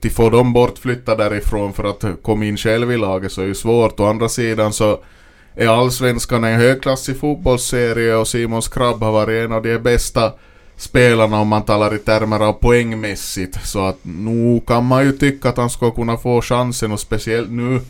de 0.00 0.10
få 0.10 0.30
dem 0.30 0.52
bortflyttade 0.52 1.24
därifrån 1.24 1.72
för 1.72 1.84
att 1.84 2.22
komma 2.22 2.44
in 2.44 2.56
själv 2.56 2.92
i 2.92 2.96
laget 2.96 3.32
så 3.32 3.42
är 3.42 3.46
ju 3.46 3.54
svårt. 3.54 4.00
Å 4.00 4.06
andra 4.06 4.28
sidan 4.28 4.72
så 4.72 5.00
är 5.54 5.68
allsvenskan 5.68 6.44
en 6.44 6.60
högklassig 6.60 7.20
fotbollsserie 7.20 8.14
och 8.14 8.28
Simons 8.28 8.68
Krabb 8.68 9.02
har 9.02 9.12
varit 9.12 9.44
en 9.44 9.52
av 9.52 9.62
de 9.62 9.78
bästa 9.78 10.32
spelarna 10.76 11.40
om 11.40 11.48
man 11.48 11.62
talar 11.62 11.94
i 11.94 11.98
termer 11.98 12.40
av 12.40 12.52
poängmässigt. 12.52 13.66
Så 13.66 13.86
att 13.86 13.98
nu 14.02 14.60
kan 14.66 14.84
man 14.84 15.04
ju 15.04 15.12
tycka 15.12 15.48
att 15.48 15.56
han 15.56 15.70
ska 15.70 15.90
kunna 15.90 16.16
få 16.16 16.42
chansen 16.42 16.92
och 16.92 17.00
speciellt 17.00 17.50
nu 17.50 17.80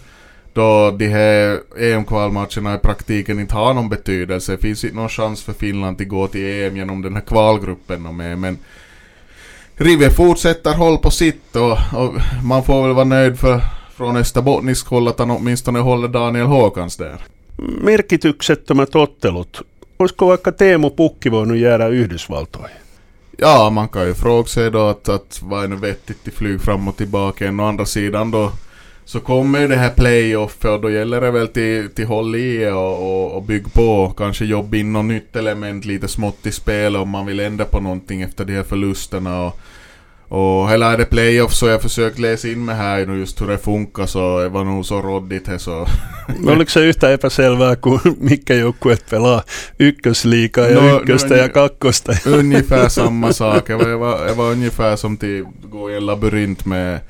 då 0.52 0.90
de 0.90 1.08
här 1.08 1.60
EM-kvalmatcherna 1.78 2.74
i 2.74 2.78
praktiken 2.78 3.40
inte 3.40 3.54
har 3.54 3.74
någon 3.74 3.88
betydelse. 3.88 4.52
Det 4.52 4.58
finns 4.58 4.84
inte 4.84 4.96
någon 4.96 5.08
chans 5.08 5.42
för 5.42 5.52
Finland 5.52 6.00
att 6.00 6.08
gå 6.08 6.28
till 6.28 6.62
EM 6.62 6.76
genom 6.76 7.02
den 7.02 7.14
här 7.14 7.22
kvalgruppen 7.22 8.06
och 8.06 8.14
med. 8.14 8.38
Men 8.38 8.58
Rive 9.76 10.10
fortsätter 10.10 10.74
håll 10.74 10.98
på 10.98 11.10
sitt 11.10 11.56
och, 11.56 11.72
och, 11.72 12.14
man 12.44 12.64
får 12.64 12.82
väl 12.82 12.94
vara 12.94 13.04
nöjd 13.04 13.38
för 13.38 13.60
från 13.94 14.16
österbottnisk 14.16 14.86
håll 14.86 15.08
att 15.08 15.18
han 15.18 15.30
åtminstone 15.30 15.78
håller 15.78 16.08
Daniel 16.08 16.46
Håkans 16.46 16.96
där. 16.96 17.20
Merkityksettömät 17.56 18.96
ottelut. 18.96 19.60
Olisiko 19.96 20.26
vaikka 20.26 20.52
Teemu 20.52 20.90
Pukki 20.90 21.28
voinut 21.28 21.58
jäädä 21.58 21.88
Yhdysvaltoihin? 21.88 22.76
Ja, 23.38 23.70
man 23.70 23.88
kan 23.88 24.06
ju 24.06 24.14
fråga 24.14 24.48
sig 24.48 24.70
då 24.70 24.88
att, 24.88 25.08
att 25.08 25.40
vad 25.42 25.64
är 25.64 25.68
nu 25.68 25.76
vettigt 25.76 26.24
till 26.24 26.32
flyg 26.32 26.60
fram 26.60 26.88
och 26.88 26.96
tillbaka. 26.96 27.50
Å 27.50 27.62
andra 27.62 27.86
sidan 27.86 28.30
då 28.30 28.52
så 29.04 29.20
kommer 29.20 29.60
ju 29.60 29.68
det 29.68 29.76
här 29.76 29.90
playoffet 29.90 30.64
och 30.64 30.80
då 30.80 30.90
gäller 30.90 31.20
det 31.20 31.30
väl 31.30 31.48
till, 31.48 31.90
till 31.90 32.06
håll 32.06 32.36
i 32.36 32.68
och, 32.68 33.02
och, 33.02 33.36
och 33.36 33.42
bygg 33.42 33.72
på. 33.72 34.14
Kanske 34.16 34.44
jobba 34.44 34.76
in 34.76 34.92
något 34.92 35.04
nytt 35.04 35.36
element 35.36 35.84
lite 35.84 36.08
smått 36.08 36.46
i 36.46 36.52
spel 36.52 36.96
om 36.96 37.08
man 37.08 37.26
vill 37.26 37.40
ändra 37.40 37.64
på 37.64 37.80
någonting 37.80 38.22
efter 38.22 38.44
de 38.44 38.52
här 38.52 38.62
förlusterna. 38.62 39.42
Och, 39.42 39.58
och 40.28 40.70
hela 40.70 40.92
är 40.92 40.98
det 40.98 41.04
playoff 41.04 41.52
så 41.52 41.68
jag 41.68 41.82
försökt 41.82 42.18
läsa 42.18 42.48
in 42.48 42.64
mig 42.64 42.74
här 42.74 43.06
nu 43.06 43.18
just 43.18 43.40
hur 43.40 43.46
det 43.46 43.58
funkar 43.58 44.06
så 44.06 44.40
det 44.40 44.48
var 44.48 44.64
nog 44.64 44.86
så 44.86 45.02
råddigt 45.02 45.48
här 45.48 45.58
så. 45.58 45.86
Oliko 46.46 46.70
se 46.70 46.80
yhtä 46.80 47.10
epäselvää 47.12 47.76
kuin 47.76 48.00
mikä 48.20 48.54
joukkueet 48.54 49.04
pelaa 49.10 49.42
ykkösliikaa 49.80 50.66
ja 50.66 50.80
no, 50.80 50.96
ykköstä 50.96 51.34
no, 51.34 51.40
ja 51.40 51.48
kakkosta? 51.48 52.12
Ungefär 52.26 52.88
samma 52.88 53.32
sak. 53.32 53.68
Det 53.68 53.98
var, 53.98 54.26
det 54.26 54.36
var 54.36 54.52
ungefär 54.52 54.96
som 54.96 55.18
till 55.18 55.44
gå 55.70 55.90
i 55.90 55.96
en 55.96 56.06
labyrint 56.06 56.66
med 56.66 57.00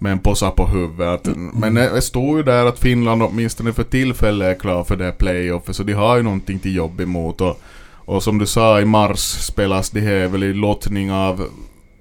med 0.00 0.12
en 0.12 0.18
possa 0.18 0.50
på 0.50 0.66
huvudet. 0.66 1.26
Mm. 1.26 1.50
Men 1.54 1.74
det 1.74 2.02
står 2.02 2.36
ju 2.36 2.42
där 2.42 2.66
att 2.66 2.78
Finland 2.78 3.22
åtminstone 3.22 3.72
för 3.72 3.84
tillfället 3.84 4.56
är 4.56 4.60
klar 4.60 4.84
för 4.84 4.96
det 4.96 5.04
här 5.04 5.12
playoffet 5.12 5.76
så 5.76 5.82
de 5.82 5.92
har 5.92 6.16
ju 6.16 6.22
någonting 6.22 6.58
till 6.58 6.76
jobb 6.76 7.00
emot. 7.00 7.40
Och, 7.40 7.60
och 7.94 8.22
som 8.22 8.38
du 8.38 8.46
sa 8.46 8.80
i 8.80 8.84
mars 8.84 9.20
spelas 9.20 9.90
det 9.90 10.00
här 10.00 10.28
väl 10.28 10.44
i 10.44 10.52
lottning 10.52 11.12
av, 11.12 11.46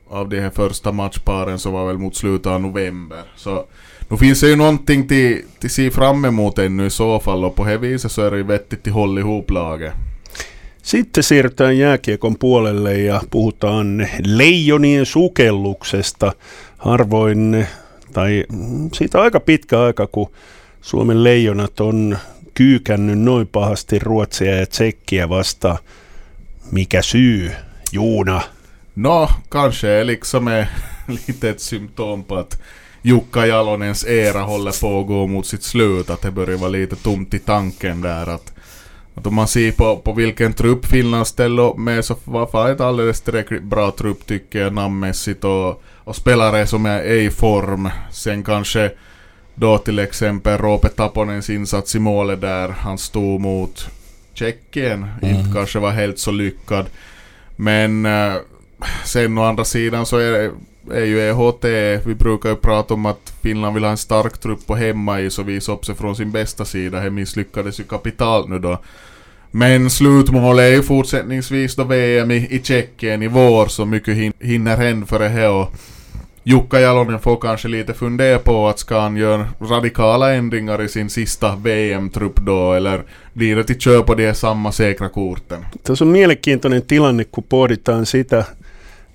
av 0.10 0.30
de 0.30 0.40
här 0.40 0.50
första 0.50 0.92
matchparen 0.92 1.60
som 1.60 1.74
var 1.74 1.88
väl 1.88 1.98
mot 1.98 2.16
slutet 2.16 2.48
av 2.48 2.62
november. 2.62 3.24
Så 3.36 3.66
nu 4.10 4.18
finns 4.18 4.42
det 4.42 4.50
ju 4.50 4.56
någonting 4.56 5.08
till, 5.08 5.42
till 5.60 5.70
se 5.70 5.92
fram 5.92 6.26
emot 6.26 6.60
ännu 6.60 6.86
i 6.86 6.90
så 6.90 7.20
fall 7.20 7.46
och 7.46 7.56
på 7.56 7.66
det 7.66 7.78
viset 7.78 8.12
så 8.12 8.22
är 8.22 8.32
det 8.32 8.38
ju 8.38 8.44
vettigt 8.44 8.88
att 8.88 8.94
hålla 8.94 9.22
ihop 9.22 9.52
laget. 9.52 9.94
Sitten 10.84 11.24
siirrytään 11.24 11.78
jääkiekon 11.78 12.36
puolelle 12.38 12.98
ja 12.98 13.22
puhutaan 13.32 14.08
leijonien 14.26 15.06
sukelluksesta. 15.06 16.34
Harvoin 16.78 17.68
tai 18.14 18.46
siitä 18.94 19.22
aika 19.22 19.40
pitkä 19.40 19.82
aika, 19.82 20.08
kun 20.08 20.32
Suomen 20.82 21.24
leijonat 21.24 21.80
on 21.80 22.18
kyykännyt 22.54 23.20
noin 23.20 23.48
pahasti 23.48 24.00
Ruotsia 24.00 24.56
ja 24.56 24.66
Tsekkiä 24.66 25.30
vastaan. 25.30 25.78
Mikä 26.72 27.02
syy, 27.02 27.52
Juuna? 27.92 28.42
No, 28.96 29.30
kanske 29.50 30.06
liksom 30.06 30.48
är 30.48 30.66
lite 31.28 31.50
ett 31.50 31.60
symptom 31.60 32.26
Jukka 33.02 33.46
Jalonens 33.46 34.06
era 34.06 34.42
håller 34.42 34.82
på 34.82 35.00
att 35.00 35.08
gå 35.08 35.28
mot 35.28 35.46
sitt 35.46 35.64
slut. 35.64 36.10
Att 36.10 36.22
det 36.22 36.32
börjar 36.32 36.58
vara 36.58 36.70
lite 36.70 36.96
tomt 36.96 37.34
i 37.34 37.40
tanken 37.40 38.02
där. 38.02 38.30
Att, 38.30 38.54
att 39.16 39.28
om 39.28 39.36
man 39.36 39.48
ser 39.48 39.72
på, 39.72 39.98
på 39.98 40.14
vilken 40.14 40.54
trupp 40.54 40.86
Finland 40.86 41.28
ställer 41.28 41.74
med 41.78 42.06
så 42.06 42.16
var 42.24 42.66
det 42.66 42.72
ett 42.72 42.82
alldeles 42.82 43.22
tillräckligt 43.22 43.64
bra 43.64 43.92
trupp 43.92 44.26
tycker 44.26 44.62
jag 44.62 44.74
namnmässigt. 44.74 45.44
Och 45.44 45.84
och 46.10 46.16
spelare 46.16 46.68
som 46.68 46.86
är 46.86 47.04
i 47.04 47.30
form. 47.30 47.90
Sen 48.12 48.44
kanske 48.44 48.92
då 49.56 49.78
till 49.78 50.00
exempel 50.00 50.58
Roope 50.58 50.90
Taponens 50.90 51.50
insats 51.50 51.96
i 51.96 52.00
målet 52.00 52.42
där 52.42 52.70
han 52.70 52.98
stod 52.98 53.42
mot 53.42 53.90
Tjeckien 54.34 55.08
mm. 55.22 55.36
inte 55.36 55.54
kanske 55.54 55.80
var 55.80 55.92
helt 55.92 56.20
så 56.20 56.32
lyckad. 56.32 56.86
Men 57.56 58.06
äh, 58.06 58.34
sen 59.06 59.38
å 59.38 59.44
andra 59.44 59.66
sidan 59.66 60.06
så 60.06 60.18
är, 60.18 60.52
är 60.92 61.06
ju 61.06 61.20
EHT, 61.20 61.66
vi 62.06 62.16
brukar 62.16 62.50
ju 62.50 62.56
prata 62.56 62.94
om 62.94 63.06
att 63.06 63.34
Finland 63.42 63.74
vill 63.74 63.84
ha 63.84 63.92
en 63.92 63.98
stark 63.98 64.38
trupp 64.38 64.68
på 64.68 64.76
hemmais 64.76 65.40
och 65.40 65.50
visa 65.50 65.72
upp 65.72 65.86
sig 65.86 65.96
från 65.96 66.16
sin 66.16 66.32
bästa 66.32 66.66
sida. 66.66 67.00
Det 67.00 67.10
misslyckades 67.10 67.80
ju 67.80 67.84
kapitalt 67.84 68.50
nu 68.50 68.60
då. 68.60 68.78
Men 69.52 69.90
slutmålet 69.90 70.64
är 70.64 70.76
ju 70.76 70.84
fortsättningsvis 70.84 71.76
då 71.76 71.84
VM 71.84 72.32
i, 72.32 72.36
i 72.36 72.62
Tjeckien 72.64 73.24
i 73.24 73.28
vår 73.28 73.68
så 73.68 73.86
mycket 73.86 74.34
hinner 74.40 74.78
hända 74.78 75.08
för 75.08 75.20
det 75.20 75.30
här 75.30 75.50
och 75.50 75.74
Jukka 76.52 76.80
Jalonen 76.80 77.20
får 77.20 77.38
kanske 77.38 77.68
lite 77.68 77.94
fundera 77.94 78.40
på 78.40 78.68
att 78.68 78.80
ska 78.80 79.00
han 79.00 79.18
göra 79.18 79.48
radikala 79.62 80.34
ändringar 80.34 80.82
i 80.82 80.88
sin 80.88 81.10
sista 81.10 81.56
VM-trupp 81.56 82.40
då, 82.40 82.74
eller 82.74 83.04
blir 83.34 83.56
det 83.56 83.64
till 83.64 83.80
kör 83.80 84.02
på 84.02 84.16
de 84.16 84.34
samma 84.34 84.72
säkra 84.72 85.10
korten? 85.10 85.66
Tässä 85.84 86.06
on 86.06 86.12
mielenkiintoinen 86.12 86.82
tilanne, 86.82 87.24
kun 87.24 87.44
pohditaan 87.50 88.06
sitä 88.06 88.44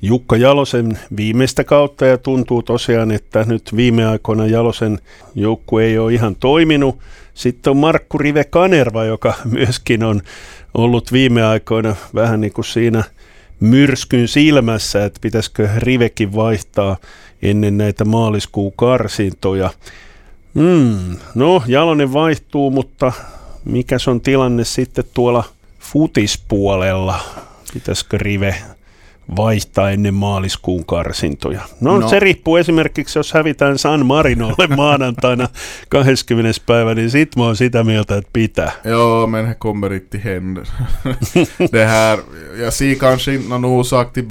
Jukka 0.01 0.37
Jalosen 0.37 0.99
viimeistä 1.17 1.65
kautta 1.65 2.07
ja 2.07 2.19
tuntuu 2.19 2.63
tosiaan, 2.63 3.11
että 3.11 3.45
nyt 3.45 3.77
viime 3.77 4.07
aikoina 4.07 4.47
Jalosen 4.47 4.99
joukku 5.35 5.79
ei 5.79 5.99
ole 5.99 6.15
ihan 6.15 6.37
toiminut. 6.37 6.99
Sitten 7.35 7.71
on 7.71 7.77
Markku 7.77 8.19
Rive 8.19 8.45
Kanerva, 8.45 9.05
joka 9.05 9.35
myöskin 9.45 10.05
on 10.05 10.21
ollut 10.75 11.13
viime 11.13 11.45
aikoina 11.45 11.97
vähän 12.15 12.41
niin 12.41 12.53
kuin 12.53 12.65
siinä– 12.65 13.05
myrskyn 13.65 14.29
silmässä, 14.29 15.05
että 15.05 15.19
pitäisikö 15.23 15.69
Rivekin 15.77 16.35
vaihtaa 16.35 16.97
ennen 17.43 17.77
näitä 17.77 18.05
maaliskuun 18.05 18.73
karsintoja. 18.77 19.71
Mm, 20.55 21.17
no, 21.35 21.63
Jalonen 21.67 22.13
vaihtuu, 22.13 22.71
mutta 22.71 23.13
mikä 23.65 23.97
on 24.07 24.21
tilanne 24.21 24.65
sitten 24.65 25.05
tuolla 25.15 25.45
futispuolella? 25.81 27.21
Pitäisikö 27.75 28.19
Rive 28.19 28.55
vaihtaa 29.37 29.91
ennen 29.91 30.15
maaliskuun 30.15 30.85
karsintoja. 30.85 31.61
No, 31.81 31.99
no, 31.99 32.09
se 32.09 32.21
riippuu 32.21 32.57
esimerkiksi, 32.57 33.19
jos 33.19 33.33
hävitään 33.33 33.79
San 33.79 34.07
Marinolle 34.07 34.67
maanantaina 34.77 35.49
20. 35.89 36.61
päivä, 36.67 36.95
niin 36.95 37.11
sit 37.11 37.37
mä 37.37 37.45
oon 37.45 37.57
sitä 37.57 37.85
mieltä, 37.85 38.17
että 38.17 38.31
pitää. 38.33 38.73
Joo, 38.85 39.27
men 39.27 39.57
kommer 39.59 39.93
inte 39.93 40.19
hända. 40.19 40.61
det 41.73 41.85
här, 41.85 42.19
jag 42.61 42.73
ser 42.73 42.95
kanske 42.95 43.35
inte 43.35 43.49
någon 43.49 43.65
orsak 43.65 44.13
till 44.13 44.29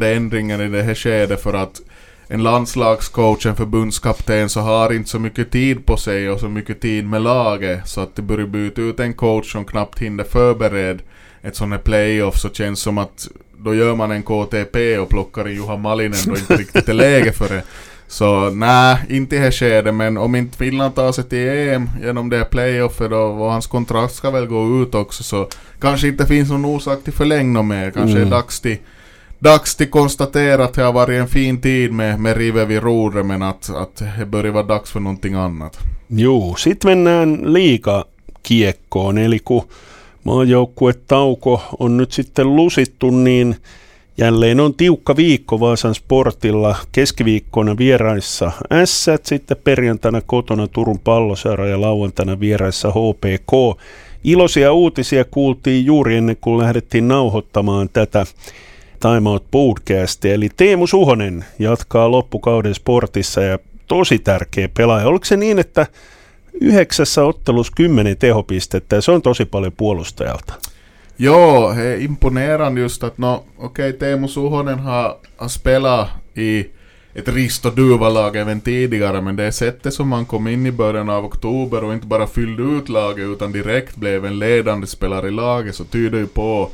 den 0.00 0.16
ändringen 0.16 0.60
i 0.60 0.68
det 0.68 0.82
här 0.82 0.94
skedet 0.94 1.40
för 1.40 1.56
att 1.56 1.82
en 2.28 2.42
landslagscoach, 2.42 3.46
en 3.46 3.56
förbundskapten 3.56 4.48
så 4.48 4.60
har 4.60 4.92
inte 4.92 5.10
så 5.10 5.18
mycket 5.18 5.50
tid 5.50 5.86
på 5.86 5.96
sig 5.96 6.30
och 6.30 6.40
så 6.40 6.48
mycket 6.48 6.80
tid 6.80 7.04
med 7.04 7.22
laget 7.22 7.88
så 7.88 8.00
att 8.00 8.16
det 8.16 8.22
börjar 8.22 8.46
byta 8.46 8.80
ut 8.80 9.00
en 9.00 9.14
coach 9.14 9.52
som 9.52 9.64
knappt 9.64 9.98
hinner 9.98 10.24
förbereda 10.24 11.02
ett 11.42 11.56
sånt 11.56 11.72
här 11.72 11.78
playoff 11.78 12.38
så 12.38 12.50
känns 12.50 12.80
som 12.80 12.98
att 12.98 13.28
då 13.64 13.74
gör 13.74 13.94
man 13.94 14.10
en 14.10 14.22
KTP 14.22 14.98
och 14.98 15.08
plockar 15.08 15.48
in 15.48 15.54
Juha 15.54 15.76
Malinen 15.76 16.18
då 16.26 16.36
inte 16.36 16.56
riktigt 16.56 16.88
är 16.88 16.94
läge 16.94 17.32
för 17.32 17.48
det. 17.48 17.62
Så 18.06 18.50
nej, 18.50 18.96
inte 19.08 19.36
i 19.36 19.38
det 19.38 19.52
skedet, 19.52 19.94
men 19.94 20.16
om 20.16 20.34
inte 20.34 20.58
Finland 20.58 20.94
tar 20.94 21.12
sig 21.12 21.24
till 21.24 21.48
EM 21.48 21.90
genom 22.02 22.30
det 22.30 22.44
playoffet 22.44 23.10
då, 23.10 23.16
och 23.16 23.52
hans 23.52 23.66
kontrakt 23.66 24.14
ska 24.14 24.30
väl 24.30 24.46
gå 24.46 24.82
ut 24.82 24.94
också, 24.94 25.22
så 25.22 25.48
kanske 25.80 26.08
inte 26.08 26.26
finns 26.26 26.50
någon 26.50 26.64
orsak 26.64 27.04
till 27.04 27.12
förlängning 27.12 27.68
mer. 27.68 27.90
Kanske 27.90 28.16
mm. 28.16 28.26
är 28.26 28.30
dags 28.30 28.60
till, 28.60 28.76
dags 29.38 29.76
till 29.76 29.90
konstatera 29.90 30.64
att 30.64 30.74
det 30.74 30.82
har 30.82 30.92
varit 30.92 31.20
en 31.20 31.28
fin 31.28 31.60
tid 31.60 31.92
med, 31.92 32.20
med 32.20 32.36
Rive 32.36 32.64
vid 32.64 32.82
rodret, 32.82 33.26
men 33.26 33.42
att, 33.42 33.70
att 33.70 34.02
det 34.18 34.26
börjar 34.26 34.52
vara 34.52 34.66
dags 34.66 34.90
för 34.90 35.00
någonting 35.00 35.34
annat. 35.34 35.78
Jo, 36.14 36.54
sitten 36.58 36.88
mennään 36.90 37.52
liiga-kiekkoon, 37.52 39.18
eli 39.18 39.38
kun 39.38 39.62
maajoukkuetauko 40.24 41.62
on 41.78 41.96
nyt 41.96 42.12
sitten 42.12 42.56
lusittu, 42.56 43.10
niin 43.10 43.56
jälleen 44.18 44.60
on 44.60 44.74
tiukka 44.74 45.16
viikko 45.16 45.60
Vaasan 45.60 45.94
sportilla. 45.94 46.76
Keskiviikkona 46.92 47.76
vieraissa 47.78 48.52
S, 48.84 49.06
sitten 49.22 49.56
perjantaina 49.64 50.20
kotona 50.26 50.66
Turun 50.66 50.98
palloseura 50.98 51.66
ja 51.66 51.80
lauantaina 51.80 52.40
vieraissa 52.40 52.90
HPK. 52.90 53.80
Iloisia 54.24 54.72
uutisia 54.72 55.24
kuultiin 55.24 55.86
juuri 55.86 56.16
ennen 56.16 56.36
kuin 56.40 56.58
lähdettiin 56.58 57.08
nauhoittamaan 57.08 57.88
tätä 57.92 58.26
Time 59.00 59.30
Out 59.30 59.44
podcastia. 59.50 60.34
Eli 60.34 60.48
Teemu 60.56 60.86
Suhonen 60.86 61.44
jatkaa 61.58 62.10
loppukauden 62.10 62.74
sportissa 62.74 63.42
ja 63.42 63.58
tosi 63.86 64.18
tärkeä 64.18 64.68
pelaaja. 64.76 65.06
Oliko 65.06 65.24
se 65.24 65.36
niin, 65.36 65.58
että 65.58 65.86
yhdeksässä 66.60 67.24
ottelussa 67.24 67.72
kymmenen 67.76 68.16
tehopistettä 68.16 68.96
ja 68.96 69.02
se 69.02 69.12
on 69.12 69.22
tosi 69.22 69.44
paljon 69.44 69.72
puolustajalta. 69.72 70.54
Joo, 71.18 71.74
he 71.74 71.96
imponerande 71.96 72.80
just 72.80 73.04
att 73.04 73.18
no, 73.18 73.44
okej, 73.58 73.88
okay, 73.88 73.92
Teemu 73.92 74.28
Suhonen 74.28 74.78
har, 74.78 75.16
spelat 75.46 76.08
i 76.36 76.70
ett 77.14 77.28
Risto 77.28 77.70
Duva-lag 77.76 78.36
även 78.36 78.60
tidigare, 78.60 79.20
men 79.20 79.36
det 79.36 79.52
sättet 79.52 79.94
som 79.94 80.08
man 80.08 80.26
kom 80.26 80.46
in 80.46 80.66
i 80.66 80.72
början 80.72 81.10
av 81.10 81.24
oktober 81.24 81.84
och 81.84 81.92
inte 81.92 82.06
bara 82.06 82.26
fyllde 82.26 82.62
ut 82.62 82.88
laget 82.88 83.26
utan 83.26 83.52
direkt 83.52 83.96
blev 83.96 84.24
en 84.24 84.38
ledande 84.38 84.86
spelare 84.86 85.28
i 85.28 85.30
laget 85.30 85.74
så 85.74 85.84
tyder 85.84 86.18
ju 86.18 86.26
på 86.26 86.70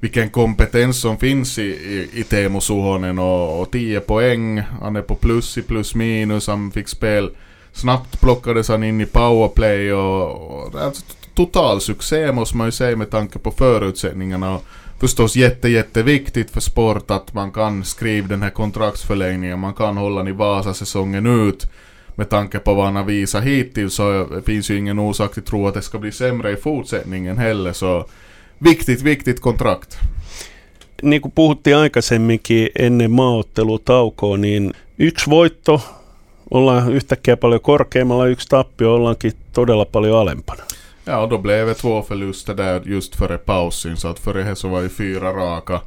vilken 0.00 0.30
kompetens 0.30 1.00
som 1.00 1.18
finns 1.18 1.58
i, 1.58 1.62
i, 1.62 2.20
i 2.20 2.22
Teemu 2.22 2.60
Suhonen 2.60 3.18
och 3.18 3.70
10 3.70 4.00
poäng, 4.00 4.62
han 4.80 4.96
är 4.96 5.02
på 5.02 5.14
plus 5.14 5.58
i 5.58 5.62
plus 5.62 5.94
minus, 5.94 6.46
han 6.46 6.70
fick 6.70 6.88
spel 6.88 7.30
Snabbt 7.76 8.20
plockades 8.20 8.68
han 8.68 8.84
in 8.84 9.00
i 9.00 9.06
powerplay 9.06 9.92
och, 9.92 10.30
och 10.30 10.80
alltså, 10.80 11.02
total 11.34 11.80
succé 11.80 12.32
måste 12.32 12.56
man 12.56 12.66
ju 12.66 12.72
säga 12.72 12.96
med 12.96 13.10
tanke 13.10 13.38
på 13.38 13.50
förutsättningarna. 13.50 14.54
Och 14.54 14.64
förstås 15.00 15.36
jätte, 15.36 15.68
jätteviktigt 15.68 16.50
för 16.50 16.60
sport 16.60 17.10
att 17.10 17.34
man 17.34 17.52
kan 17.52 17.84
skriva 17.84 18.28
den 18.28 18.42
här 18.42 18.50
kontraktsförlängningen, 18.50 19.58
man 19.58 19.74
kan 19.74 19.96
hålla 19.96 20.28
i 20.28 20.32
Vasa 20.32 20.74
säsongen 20.74 21.26
ut. 21.26 21.70
Med 22.14 22.28
tanke 22.28 22.58
på 22.58 22.74
vad 22.74 22.84
han 22.84 22.96
har 22.96 23.04
visat 23.04 23.44
hittills 23.44 23.94
så 23.94 24.26
finns 24.46 24.70
ju 24.70 24.78
ingen 24.78 24.98
orsak 24.98 25.32
till 25.32 25.42
att 25.42 25.46
tro 25.46 25.66
att 25.66 25.74
det 25.74 25.82
ska 25.82 25.98
bli 25.98 26.12
sämre 26.12 26.52
i 26.52 26.56
fortsättningen 26.56 27.38
heller. 27.38 27.72
Så 27.72 28.06
viktigt, 28.58 29.02
viktigt 29.02 29.40
kontrakt. 29.40 29.96
Niin 31.02 31.22
kuin 31.22 31.32
puhuttiin 31.32 31.76
aikaisemminkin 31.76 32.68
ennen 32.74 33.10
maaottelutaukoa, 33.10 34.36
niin 34.36 34.74
yksi 34.98 35.30
voitto 35.30 35.80
ollaan 36.50 36.92
yhtäkkiä 36.92 37.36
paljon 37.36 37.60
korkeammalla, 37.60 38.26
yksi 38.26 38.48
tappio 38.48 38.94
ollaankin 38.94 39.32
todella 39.52 39.84
paljon 39.84 40.20
alempana. 40.20 40.62
Ja, 41.06 41.18
och 41.18 41.30
då 41.30 41.38
blev 41.38 41.66
det 41.66 41.74
två 41.74 42.02
förluster 42.02 42.54
där 42.56 42.82
just 42.84 43.16
före 43.16 43.38
pausen, 43.38 43.96
så 43.96 44.08
att 44.08 44.18
före 44.18 44.42
det 44.42 44.56
så 44.56 44.68
var 44.68 44.82
det 44.82 44.88
fyra 44.88 45.32
raka. 45.32 45.80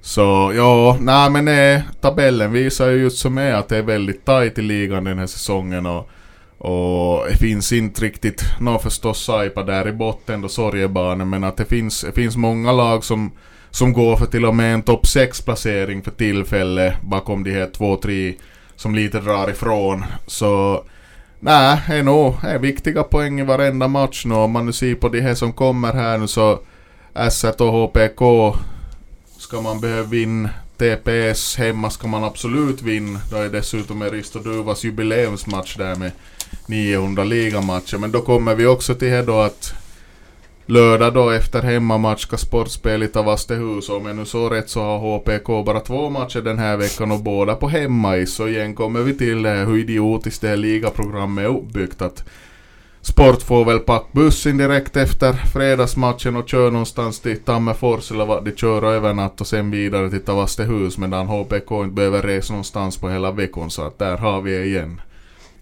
Så 0.00 0.52
ja, 0.56 0.96
nej 1.00 1.30
men 1.30 1.44
nej, 1.44 1.82
tabellen 2.00 2.52
visar 2.52 2.88
ju 2.88 2.96
just 2.96 3.18
som 3.18 3.38
är 3.38 3.52
att 3.52 3.68
det 3.68 3.76
är 3.76 3.82
väldigt 3.82 4.24
tajt 4.24 4.58
i 4.58 4.62
ligan 4.62 5.04
den 5.04 5.18
här 5.18 5.26
säsongen 5.26 5.86
och, 5.86 6.10
och 6.58 7.26
det 7.28 7.36
finns 7.36 7.72
inte 7.72 8.04
riktigt, 8.04 8.44
nå 8.60 8.78
förstås 8.78 9.24
Saipa 9.24 9.62
där 9.62 9.88
i 9.88 9.92
botten 9.92 10.40
då 10.40 10.48
sorgebarnen. 10.48 11.30
men 11.30 11.44
att 11.44 11.56
det 11.56 11.64
finns, 11.64 12.00
det 12.00 12.12
finns 12.12 12.36
många 12.36 12.72
lag 12.72 13.04
som, 13.04 13.32
som 13.70 13.92
går 13.92 14.16
för 14.16 14.26
till 14.26 14.44
och 14.44 14.54
med 14.54 14.74
en 14.74 14.82
topp 14.82 15.06
6 15.06 15.40
placering 15.42 16.02
för 16.02 16.10
tillfället 16.10 17.02
bakom 17.02 17.44
de 17.44 17.50
här 17.50 17.70
två, 17.76 17.96
tre 17.96 18.34
som 18.76 18.94
lite 18.94 19.20
drar 19.20 19.50
ifrån. 19.50 20.04
Så 20.26 20.84
nej, 21.40 21.80
det 21.88 21.94
är 21.94 22.02
nog 22.02 22.34
är 22.42 22.58
viktiga 22.58 23.02
poäng 23.02 23.40
i 23.40 23.44
varenda 23.44 23.88
match 23.88 24.24
nu. 24.24 24.34
Om 24.34 24.50
man 24.50 24.66
nu 24.66 24.72
ser 24.72 24.94
på 24.94 25.08
de 25.08 25.20
här 25.20 25.34
som 25.34 25.52
kommer 25.52 25.92
här 25.92 26.18
nu 26.18 26.26
så 26.26 26.58
S1 27.14 27.60
och 27.60 27.72
HPK 27.72 28.54
ska 29.38 29.60
man 29.60 29.80
behöva 29.80 30.08
vinna. 30.08 30.50
TPS 30.76 31.56
hemma 31.56 31.90
ska 31.90 32.06
man 32.06 32.24
absolut 32.24 32.82
vinna. 32.82 33.20
Då 33.30 33.36
är 33.36 33.48
dessutom 33.48 34.02
Risto 34.02 34.38
Duvas 34.38 34.84
jubileumsmatch 34.84 35.76
där 35.76 35.94
med 35.94 36.12
900 36.66 37.24
ligamatcher. 37.24 37.98
Men 37.98 38.12
då 38.12 38.20
kommer 38.20 38.54
vi 38.54 38.66
också 38.66 38.94
till 38.94 39.10
det 39.10 39.22
då 39.22 39.40
att 39.40 39.74
Lördag 40.66 41.14
då 41.14 41.30
efter 41.30 41.62
hemmamatch 41.62 42.22
ska 42.22 42.36
Sportspel 42.36 43.02
i 43.02 43.08
Tavastehus 43.08 43.88
Om 43.88 44.06
jag 44.06 44.16
nu 44.16 44.24
så 44.24 44.48
rätt 44.48 44.70
så 44.70 44.82
har 44.82 44.98
HPK 44.98 45.64
bara 45.64 45.80
två 45.80 46.10
matcher 46.10 46.40
den 46.40 46.58
här 46.58 46.76
veckan 46.76 47.12
och 47.12 47.20
båda 47.20 47.54
på 47.54 47.68
hemmais. 47.68 48.34
Så 48.34 48.48
igen 48.48 48.74
kommer 48.74 49.00
vi 49.00 49.14
till 49.14 49.42
det 49.42 49.48
här 49.48 49.64
hur 49.64 49.78
idiotiskt 49.78 50.40
det 50.40 50.48
här 50.48 50.56
ligaprogrammet 50.56 51.44
är 51.44 51.48
uppbyggt. 51.48 52.02
Att 52.02 52.24
Sport 53.00 53.42
får 53.42 53.64
väl 53.64 53.78
packa 53.78 54.06
bussen 54.12 54.56
direkt 54.56 54.96
efter 54.96 55.32
fredagsmatchen 55.32 56.36
och 56.36 56.48
kör 56.48 56.70
någonstans 56.70 57.20
till 57.20 57.38
Tammerfors 57.38 58.10
eller 58.10 58.26
vad 58.26 58.44
de 58.44 58.52
kör 58.52 58.82
över 58.82 59.12
natt 59.12 59.40
och 59.40 59.46
sen 59.46 59.70
vidare 59.70 60.10
till 60.10 60.24
Tavastehus 60.24 60.98
medan 60.98 61.26
HPK 61.26 61.72
inte 61.72 61.94
behöver 61.94 62.22
resa 62.22 62.52
någonstans 62.52 62.96
på 62.96 63.10
hela 63.10 63.30
veckan 63.30 63.70
så 63.70 63.82
att 63.82 63.98
där 63.98 64.16
har 64.16 64.40
vi 64.40 64.64
igen. 64.64 65.00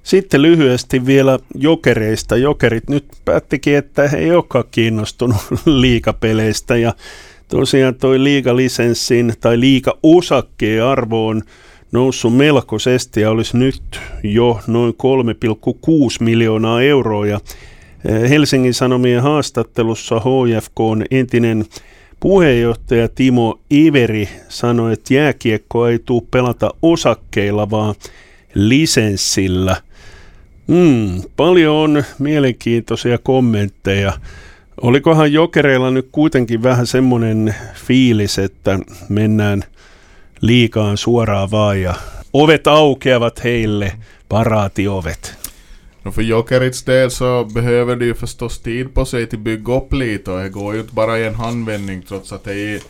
Sitten 0.02 0.42
lyhyesti 0.42 1.06
vielä 1.06 1.38
jokereista. 1.54 2.36
Jokerit 2.36 2.88
nyt 2.88 3.04
päättikin, 3.24 3.76
että 3.76 4.08
he 4.08 4.16
ei 4.16 4.32
olekaan 4.32 4.64
kiinnostunut 4.70 5.40
liikapeleistä 5.66 6.76
ja 6.76 6.94
tosiaan 7.48 7.94
toi 7.94 8.24
liigalisenssin 8.24 9.34
tai 9.40 9.60
liigaosakkeen 9.60 10.84
arvo 10.84 11.26
on 11.26 11.42
noussut 11.92 12.36
melkoisesti 12.36 13.20
ja 13.20 13.30
olisi 13.30 13.56
nyt 13.56 14.00
jo 14.22 14.60
noin 14.66 14.94
3,6 14.94 14.98
miljoonaa 16.20 16.82
euroa 16.82 17.26
ja 17.26 17.40
eh, 18.04 18.30
Helsingin 18.30 18.74
Sanomien 18.74 19.22
haastattelussa 19.22 20.20
HFK 20.20 20.80
on 20.80 21.04
entinen 21.10 21.64
puheenjohtaja 22.20 23.08
Timo 23.08 23.60
Iveri 23.72 24.28
sanoi, 24.48 24.92
että 24.92 25.14
jääkiekko 25.14 25.86
ei 25.86 25.98
tule 25.98 26.22
pelata 26.30 26.74
osakkeilla, 26.82 27.70
vaan 27.70 27.94
lisenssillä– 28.54 29.76
Mm, 30.66 31.22
paljon 31.36 31.74
on 31.76 32.04
mielenkiintoisia 32.18 33.18
kommentteja. 33.18 34.12
Olikohan 34.80 35.32
jokereilla 35.32 35.90
nyt 35.90 36.08
kuitenkin 36.12 36.62
vähän 36.62 36.86
semmoinen 36.86 37.54
fiilis, 37.74 38.38
että 38.38 38.78
mennään 39.08 39.64
liikaan 40.40 40.96
suoraan 40.96 41.50
vaan 41.50 41.80
ja 41.82 41.94
ovet 42.32 42.66
aukeavat 42.66 43.44
heille, 43.44 43.92
paraatiovet. 44.28 45.42
No 46.04 46.10
för 46.10 46.22
Jokerits 46.22 46.86
del 46.86 47.10
så 47.10 47.44
behöver 47.54 47.98
det 48.00 48.06
ju 48.06 48.14
förstås 48.14 48.60
tid 48.60 48.94
på 48.94 49.04
sig 49.04 49.26
till 49.26 49.38
bygga 49.38 49.76
upp 49.76 49.92
lite 49.92 50.30
och 50.30 50.42
det 50.42 50.48
går 50.48 50.74
ju 50.74 50.80
inte 50.80 50.94
bara 50.94 51.18
i 51.18 51.26
en 51.26 51.34
handvändning 51.34 52.02
trots 52.02 52.32
att 52.32 52.44
det 52.44 52.52
är 52.52 52.80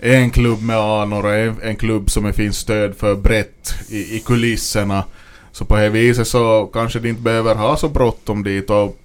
en 0.00 0.30
klubb 0.30 0.62
med 0.62 0.76
anor 0.76 1.24
och 1.24 1.64
en 1.64 1.76
klubb 1.76 2.10
som 2.10 2.24
det 2.24 2.32
finns 2.32 2.58
stöd 2.58 2.96
för 2.96 3.14
brett 3.14 3.74
i, 3.88 4.16
i 4.16 4.20
kulisserna. 4.20 5.04
Så 5.52 5.64
på 5.64 5.76
det 5.76 5.88
viset 5.88 6.28
så 6.28 6.70
kanske 6.72 6.98
de 6.98 7.08
inte 7.08 7.22
behöver 7.22 7.54
ha 7.54 7.76
så 7.76 7.88
bråttom 7.88 8.42
dit 8.42 8.70
och 8.70 8.96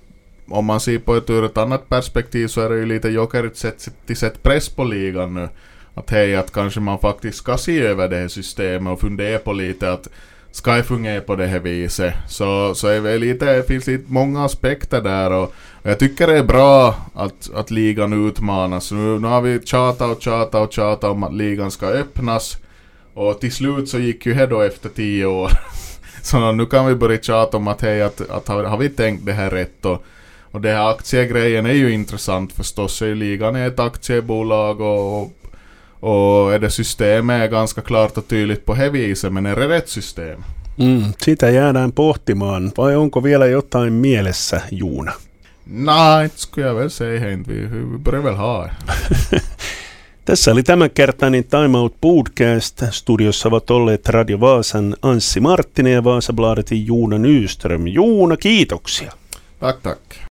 om 0.48 0.66
man 0.66 0.80
ser 0.80 1.00
på 1.00 1.14
det 1.14 1.34
ur 1.34 1.46
ett 1.46 1.58
annat 1.58 1.90
perspektiv 1.90 2.48
så 2.48 2.62
är 2.62 2.70
det 2.70 2.76
ju 2.76 2.86
lite 2.86 3.10
jokerigt 3.10 3.58
sätt 3.58 3.90
till 4.06 4.18
sätt 4.18 4.44
press 4.44 4.70
på 4.70 4.84
ligan 4.84 5.34
nu. 5.34 5.50
Att 5.94 6.10
hej, 6.10 6.36
att 6.36 6.52
kanske 6.52 6.80
man 6.80 7.00
faktiskt 7.00 7.38
ska 7.38 7.58
se 7.58 7.82
över 7.82 8.08
det 8.08 8.18
här 8.18 8.28
systemet 8.28 8.94
och 8.94 9.02
fundera 9.02 9.40
på 9.40 9.54
lite 9.54 9.92
att 9.92 10.08
ska 10.56 10.76
det 10.76 10.84
fungera 10.84 11.22
på 11.22 11.36
det 11.36 11.48
här 11.48 11.60
viset? 11.60 12.14
Så, 12.28 12.76
så 12.76 12.88
är 12.88 13.02
det 13.02 13.18
lite, 13.18 13.64
finns 13.68 13.88
lite 13.88 14.12
många 14.12 14.46
aspekter 14.46 15.02
där 15.02 15.32
och, 15.32 15.44
och 15.82 15.90
jag 15.90 16.00
tycker 16.00 16.28
det 16.28 16.38
är 16.38 16.44
bra 16.44 16.96
att, 17.14 17.50
att 17.56 17.72
ligan 17.72 18.28
utmanas. 18.28 18.92
Nu, 18.92 19.20
nu 19.20 19.28
har 19.28 19.42
vi 19.42 19.60
tjatat 19.66 20.18
och 20.18 20.22
tjatat 20.22 20.68
och 20.68 20.74
tjatat 20.74 21.12
om 21.12 21.24
att 21.24 21.34
ligan 21.34 21.72
ska 21.72 21.86
öppnas 21.86 22.58
och 23.14 23.40
till 23.40 23.52
slut 23.52 23.90
så 23.90 24.00
gick 24.00 24.26
ju 24.26 24.34
det 24.34 24.46
då 24.46 24.62
efter 24.62 24.90
tio 24.90 25.26
år 25.26 25.52
Så 26.22 26.52
nu 26.52 26.66
kan 26.66 26.88
vi 26.88 26.96
börja 26.96 27.22
tjata 27.22 27.58
om 27.58 27.68
att 27.68 27.82
hej, 27.82 28.02
att, 28.02 28.30
att 28.30 28.48
har, 28.48 28.64
har 28.64 28.78
vi 28.78 28.90
tänkt 28.90 29.26
det 29.26 29.34
här 29.34 29.50
rätt 29.50 29.86
och, 29.86 30.04
och 30.52 30.62
det 30.62 30.72
här 30.72 30.90
aktiegrejen 30.90 31.66
är 31.66 31.74
ju 31.74 31.94
intressant 31.94 32.54
förstås. 32.54 33.02
Är 33.02 33.16
ligan 33.16 33.56
är 33.56 33.68
ett 33.68 33.80
aktiebolag 33.80 34.82
och, 34.82 35.22
och, 35.22 35.32
och 36.00 36.54
är 36.54 36.60
det 36.60 36.70
systemet 36.70 37.42
är 37.42 37.48
ganska 37.48 37.82
klart 37.82 38.18
och 38.18 38.28
tydligt 38.28 38.66
på 38.66 38.74
det 38.74 38.90
viset, 38.90 39.34
men 39.34 39.46
är 39.46 39.56
det 39.56 39.68
rätt 39.68 39.90
system? 39.90 40.44
Mm, 40.78 41.14
sitä 41.22 41.50
jäädään 41.50 41.92
pohtimaan, 41.92 42.72
vai 42.78 42.96
onko 42.96 43.24
vielä 43.24 43.46
jotain 43.46 43.94
mielessä, 43.94 44.62
Juuna? 44.72 45.14
Nej, 45.66 46.24
inte 46.24 46.38
skulle 46.38 46.68
jag 46.68 46.76
väl 46.76 46.90
säga 46.90 47.32
inte. 47.32 47.52
Vi, 47.52 47.68
vi 47.68 47.98
börjar 47.98 48.24
väl 48.24 48.36
ha 48.36 48.70
Tässä 50.26 50.52
oli 50.52 50.64
tämänkertainen 50.64 51.44
Time 51.44 51.78
Out 51.78 52.02
Podcast. 52.02 52.84
Studiossa 52.92 53.50
ovat 53.50 53.72
olleet 53.72 54.10
Radio 54.10 54.40
Vaasan 54.40 54.96
Anssi 55.02 55.40
Marttinen 55.40 55.94
ja 55.94 56.04
Vaasabladetin 56.04 56.86
Juuna 56.86 57.18
Nyström. 57.18 57.88
Juuna, 57.88 58.38
kiitoksia. 58.38 59.12
Tack, 59.60 59.82
tack. 59.82 60.25